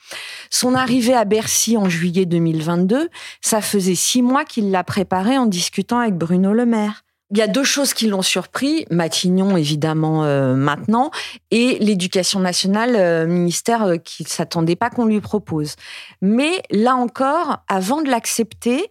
Son 0.49 0.75
arrivée 0.75 1.15
à 1.15 1.27
Bercy 1.27 1.77
en 1.77 1.91
juillet 1.91 2.25
2022, 2.25 3.11
ça 3.43 3.61
faisait 3.61 3.95
six 3.95 4.23
mois 4.23 4.45
qu'il 4.45 4.71
l'a 4.71 4.85
préparé 4.85 5.37
en 5.37 5.45
discutant 5.45 5.99
avec 5.99 6.15
Bruno 6.15 6.55
Le 6.55 6.65
Maire. 6.65 7.04
Il 7.31 7.39
y 7.39 7.43
a 7.43 7.47
deux 7.47 7.65
choses 7.65 7.95
qui 7.95 8.07
l'ont 8.07 8.23
surpris, 8.23 8.85
Matignon 8.91 9.57
évidemment 9.57 10.25
euh, 10.25 10.55
maintenant, 10.55 11.11
et 11.51 11.79
l'éducation 11.79 12.39
nationale, 12.39 12.97
euh, 12.97 13.27
ministère 13.27 13.83
euh, 13.85 13.97
qui 13.97 14.25
ne 14.25 14.29
s'attendait 14.29 14.77
pas 14.77 14.91
qu'on 14.91 15.07
lui 15.07 15.21
propose. 15.21 15.75
Mais 16.21 16.63
là 16.71 16.95
encore, 16.95 17.65
avant 17.67 18.03
de 18.03 18.11
l'accepter, 18.11 18.91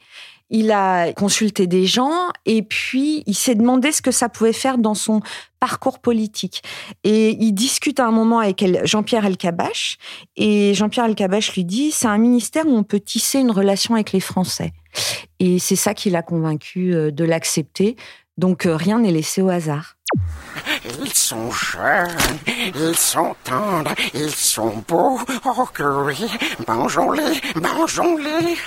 il 0.49 0.71
a 0.71 1.13
consulté 1.13 1.67
des 1.67 1.85
gens 1.85 2.29
et 2.45 2.63
puis 2.63 3.23
il 3.27 3.35
s'est 3.35 3.55
demandé 3.55 3.91
ce 3.91 4.01
que 4.01 4.11
ça 4.11 4.29
pouvait 4.29 4.53
faire 4.53 4.77
dans 4.77 4.93
son 4.93 5.21
parcours 5.59 5.99
politique. 5.99 6.63
Et 7.03 7.37
il 7.39 7.53
discute 7.53 7.99
à 7.99 8.07
un 8.07 8.11
moment 8.11 8.39
avec 8.39 8.63
Jean-Pierre 8.83 9.25
Elkabach 9.25 9.97
et 10.35 10.73
Jean-Pierre 10.73 11.05
Elkabach 11.05 11.53
lui 11.55 11.65
dit 11.65 11.91
c'est 11.91 12.07
un 12.07 12.17
ministère 12.17 12.67
où 12.67 12.75
on 12.75 12.83
peut 12.83 12.99
tisser 12.99 13.39
une 13.39 13.51
relation 13.51 13.95
avec 13.95 14.11
les 14.11 14.19
Français. 14.19 14.73
Et 15.39 15.57
c'est 15.57 15.75
ça 15.75 15.93
qui 15.95 16.11
l'a 16.11 16.21
convaincu 16.21 16.91
de 16.91 17.23
l'accepter. 17.23 17.95
Donc 18.37 18.65
euh, 18.65 18.75
rien 18.75 18.99
n'est 18.99 19.11
laissé 19.11 19.41
au 19.41 19.49
hasard. 19.49 19.95
Ils 21.01 21.13
sont 21.13 21.51
jeunes, 21.51 22.09
ils 22.75 22.95
sont 22.95 23.35
tendres, 23.43 23.93
ils 24.13 24.31
sont 24.31 24.83
beaux. 24.87 25.19
Oh 25.45 25.65
que 25.73 25.83
oui, 26.05 26.29
mangeons-les, 26.67 27.41
mangeons-les. 27.61 28.57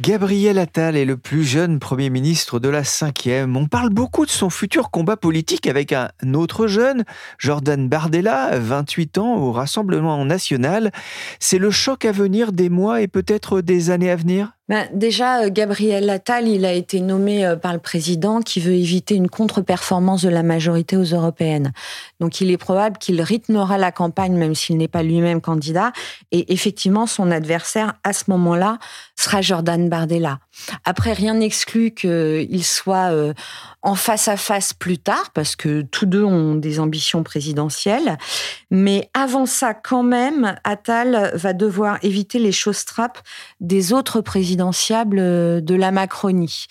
Gabriel 0.00 0.58
Attal 0.58 0.96
est 0.96 1.04
le 1.04 1.16
plus 1.16 1.44
jeune 1.44 1.78
Premier 1.78 2.10
ministre 2.10 2.58
de 2.58 2.68
la 2.68 2.82
cinquième. 2.82 3.56
On 3.56 3.66
parle 3.66 3.90
beaucoup 3.90 4.26
de 4.26 4.30
son 4.30 4.50
futur 4.50 4.90
combat 4.90 5.16
politique 5.16 5.68
avec 5.68 5.92
un 5.92 6.10
autre 6.34 6.66
jeune, 6.66 7.04
Jordan 7.38 7.88
Bardella, 7.88 8.58
28 8.58 9.18
ans, 9.18 9.36
au 9.36 9.52
Rassemblement 9.52 10.24
national. 10.24 10.90
C'est 11.38 11.58
le 11.58 11.70
choc 11.70 12.04
à 12.04 12.10
venir 12.10 12.50
des 12.50 12.70
mois 12.70 13.02
et 13.02 13.06
peut-être 13.06 13.60
des 13.60 13.90
années 13.90 14.10
à 14.10 14.16
venir? 14.16 14.54
Ben, 14.66 14.88
déjà, 14.94 15.42
euh, 15.42 15.50
Gabriel 15.50 16.08
Attal, 16.08 16.48
il 16.48 16.64
a 16.64 16.72
été 16.72 17.00
nommé 17.00 17.44
euh, 17.44 17.54
par 17.54 17.74
le 17.74 17.78
président 17.78 18.40
qui 18.40 18.60
veut 18.60 18.72
éviter 18.72 19.14
une 19.14 19.28
contre-performance 19.28 20.22
de 20.22 20.30
la 20.30 20.42
majorité 20.42 20.96
aux 20.96 21.04
européennes. 21.04 21.74
Donc, 22.18 22.40
il 22.40 22.50
est 22.50 22.56
probable 22.56 22.96
qu'il 22.96 23.20
rythmera 23.20 23.76
la 23.76 23.92
campagne, 23.92 24.32
même 24.32 24.54
s'il 24.54 24.78
n'est 24.78 24.88
pas 24.88 25.02
lui-même 25.02 25.42
candidat. 25.42 25.92
Et 26.32 26.50
effectivement, 26.54 27.06
son 27.06 27.30
adversaire, 27.30 27.92
à 28.04 28.14
ce 28.14 28.24
moment-là, 28.28 28.78
sera 29.16 29.42
Jordan 29.42 29.83
Bardella. 29.88 30.38
Après, 30.84 31.12
rien 31.12 31.34
n'exclut 31.34 31.92
qu'il 31.92 32.64
soit 32.64 33.12
euh, 33.12 33.34
en 33.82 33.94
face 33.94 34.28
à 34.28 34.36
face 34.36 34.72
plus 34.72 34.98
tard, 34.98 35.30
parce 35.34 35.56
que 35.56 35.82
tous 35.82 36.06
deux 36.06 36.24
ont 36.24 36.54
des 36.54 36.80
ambitions 36.80 37.22
présidentielles. 37.22 38.18
Mais 38.70 39.10
avant 39.14 39.46
ça, 39.46 39.74
quand 39.74 40.02
même, 40.02 40.56
Attal 40.64 41.32
va 41.34 41.52
devoir 41.52 41.98
éviter 42.02 42.38
les 42.38 42.52
choses 42.52 42.84
trappes 42.84 43.20
des 43.60 43.92
autres 43.92 44.20
présidentiables 44.20 45.18
euh, 45.18 45.60
de 45.60 45.74
la 45.74 45.90
Macronie. 45.90 46.66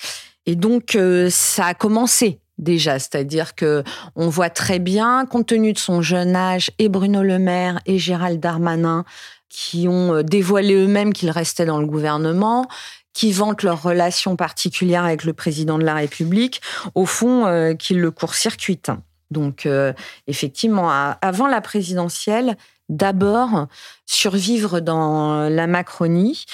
Et 0.46 0.56
donc, 0.56 0.96
euh, 0.96 1.30
ça 1.30 1.68
a 1.68 1.74
commencé 1.74 2.40
déjà, 2.58 3.00
c'est-à-dire 3.00 3.56
que 3.56 3.84
on 4.16 4.30
voit 4.30 4.50
très 4.50 4.80
bien, 4.80 5.26
compte 5.26 5.48
tenu 5.48 5.74
de 5.74 5.80
son 5.80 6.02
jeune 6.02 6.36
âge, 6.36 6.72
et 6.80 6.88
Bruno 6.88 7.24
Le 7.24 7.40
Maire 7.40 7.80
et 7.86 7.98
Gérald 7.98 8.40
Darmanin 8.40 9.06
qui 9.54 9.88
ont 9.88 10.24
dévoilé 10.24 10.74
eux-mêmes 10.74 11.14
qu'ils 11.14 11.30
restaient 11.30 11.68
dans 11.68 11.80
le 11.80 11.86
gouvernement, 11.86 12.68
qui 13.14 13.32
vantent 13.32 13.64
leur 13.64 13.82
relation 13.82 14.36
particulière 14.36 15.06
avec 15.06 15.24
le 15.24 15.34
président 15.34 15.78
de 15.78 15.84
la 15.84 15.94
République, 15.94 16.62
au 16.96 17.06
fond, 17.06 17.46
euh, 17.46 17.74
qu'ils 17.74 18.00
le 18.00 18.12
court-circuitent. 18.12 18.92
Donc, 19.32 19.66
euh, 19.66 19.94
effectivement, 20.28 20.90
avant 21.22 21.48
la 21.48 21.62
présidentielle, 21.62 22.56
d'abord 22.90 23.68
survivre 24.06 24.80
dans 24.80 25.50
la 25.50 25.68
Macronie. 25.68 26.46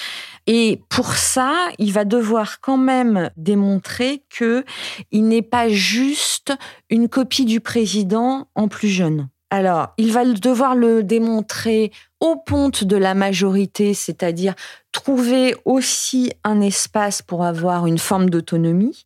Et 0.46 0.80
pour 0.88 1.14
ça, 1.14 1.54
il 1.78 1.92
va 1.92 2.04
devoir 2.04 2.60
quand 2.60 2.78
même 2.78 3.30
démontrer 3.36 4.22
que 4.30 4.64
il 5.10 5.28
n'est 5.28 5.42
pas 5.42 5.68
juste 5.68 6.52
une 6.88 7.08
copie 7.08 7.44
du 7.44 7.60
président 7.60 8.48
en 8.54 8.68
plus 8.68 8.88
jeune. 8.88 9.28
Alors, 9.50 9.88
il 9.98 10.12
va 10.12 10.24
devoir 10.24 10.76
le 10.76 11.02
démontrer 11.02 11.90
au 12.20 12.36
ponte 12.36 12.84
de 12.84 12.96
la 12.96 13.14
majorité, 13.14 13.94
c'est-à-dire 13.94 14.54
trouver 14.92 15.54
aussi 15.64 16.32
un 16.44 16.60
espace 16.60 17.22
pour 17.22 17.44
avoir 17.44 17.86
une 17.86 17.98
forme 17.98 18.30
d'autonomie. 18.30 19.04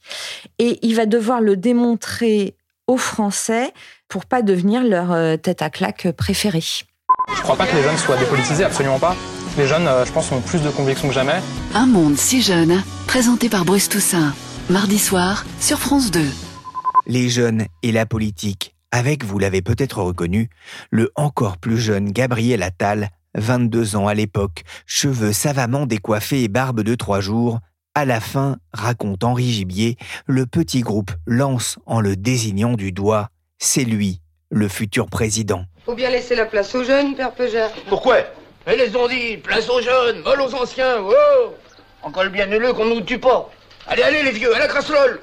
Et 0.59 0.79
il 0.83 0.95
va 0.95 1.07
devoir 1.07 1.41
le 1.41 1.57
démontrer 1.57 2.57
aux 2.87 2.97
Français 2.97 3.73
pour 4.09 4.27
pas 4.27 4.43
devenir 4.43 4.83
leur 4.85 5.13
euh, 5.13 5.37
tête 5.37 5.63
à 5.63 5.71
claque 5.71 6.11
préférée. 6.13 6.63
Je 7.35 7.43
crois 7.43 7.57
pas 7.57 7.67
que 7.67 7.75
les 7.75 7.83
jeunes 7.83 7.97
soient 7.97 8.17
dépolitisés, 8.17 8.65
absolument 8.65 8.99
pas. 8.99 9.17
Les 9.57 9.67
jeunes, 9.67 9.87
euh, 9.87 10.05
je 10.05 10.13
pense, 10.13 10.31
ont 10.33 10.41
plus 10.41 10.63
de 10.63 10.71
convictions 10.71 11.09
que 11.09 11.15
jamais. 11.15 11.41
Un 11.75 11.87
monde 11.87 12.17
si 12.17 12.43
jeune, 12.43 12.83
présenté 13.07 13.49
par 13.49 13.65
Bruce 13.65 13.89
Toussaint, 13.89 14.35
mardi 14.69 14.99
soir 14.99 15.45
sur 15.61 15.79
France 15.79 16.11
2. 16.11 16.21
Les 17.07 17.29
jeunes 17.29 17.67
et 17.83 17.93
la 17.93 18.07
politique 18.07 18.75
avec, 18.95 19.25
vous 19.25 19.41
l'avez 19.41 19.61
peut-être 19.61 20.01
reconnu, 20.03 20.51
le 20.93 21.11
encore 21.17 21.59
plus 21.59 21.79
jeune 21.79 22.13
Gabriel 22.13 22.63
Attal, 22.63 23.11
22 23.35 23.97
ans 23.97 24.07
à 24.07 24.15
l'époque, 24.15 24.63
cheveux 24.87 25.33
savamment 25.33 25.87
décoiffés 25.87 26.43
et 26.43 26.49
barbe 26.49 26.83
de 26.83 26.95
trois 26.95 27.21
jours. 27.21 27.61
À 27.95 28.05
la 28.05 28.21
fin, 28.21 28.57
raconte 28.73 29.23
Henri 29.25 29.45
Gibier, 29.45 29.97
le 30.27 30.47
petit 30.47 30.81
groupe 30.81 31.13
lance 31.27 31.79
en 31.87 32.01
le 32.01 32.17
désignant 32.17 32.75
du 32.75 32.93
doigt. 32.93 33.29
C'est 33.59 33.85
lui, 33.85 34.21
le 34.51 34.69
futur 34.69 35.07
président. 35.07 35.65
Faut 35.85 35.95
bien 35.95 36.11
laisser 36.11 36.35
la 36.35 36.47
place 36.47 36.75
aux 36.75 36.85
jeunes, 36.85 37.15
Père 37.15 37.33
Peugère. 37.33 37.71
Pourquoi? 37.89 38.19
Ils 38.67 38.79
les 38.79 38.97
ont 38.97 39.07
dit, 39.07 39.37
place 39.37 39.69
aux 39.69 39.81
jeunes, 39.81 40.23
vol 40.23 40.41
aux 40.41 40.55
anciens, 40.55 40.97
oh 41.01 41.55
Encore 42.03 42.25
le 42.25 42.31
bien 42.31 42.47
le 42.47 42.73
qu'on 42.73 42.87
nous 42.87 43.03
tue 43.03 43.19
pas. 43.19 43.51
Allez, 43.87 44.03
allez 44.03 44.23
les 44.23 44.33
vieux, 44.33 44.55
à 44.55 44.59
la 44.59 44.67
crasse-lol 44.67 45.21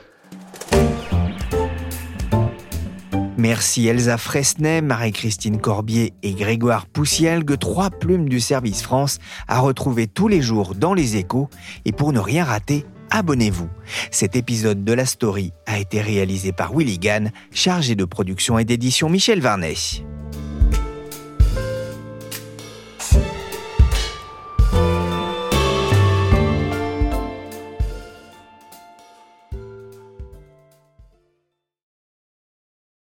Merci 3.42 3.88
Elsa 3.88 4.20
Fresnay, 4.20 4.82
Marie-Christine 4.82 5.60
Corbier 5.60 6.14
et 6.22 6.34
Grégoire 6.34 6.86
Poussielgue, 6.86 7.58
trois 7.58 7.90
plumes 7.90 8.30
du 8.30 8.40
service 8.40 8.84
France, 8.84 9.18
à 9.48 9.60
retrouver 9.62 10.06
tous 10.06 10.28
les 10.28 10.44
jours 10.44 10.76
dans 10.76 10.94
les 10.94 11.16
échos. 11.16 11.50
Et 11.86 11.92
pour 11.92 12.14
ne 12.14 12.20
rien 12.20 12.44
rater, 12.44 12.86
abonnez-vous. 13.10 13.68
Cet 14.12 14.36
épisode 14.36 14.84
de 14.84 14.94
la 14.94 15.08
story 15.08 15.54
a 15.66 15.80
été 15.80 16.02
réalisé 16.02 16.52
par 16.52 16.78
Willy 16.78 17.00
Gann, 17.00 17.32
chargé 17.52 17.96
de 17.96 18.06
production 18.06 18.60
et 18.60 18.64
d'édition 18.64 19.10
Michel 19.10 19.42
Varnet. 19.42 19.74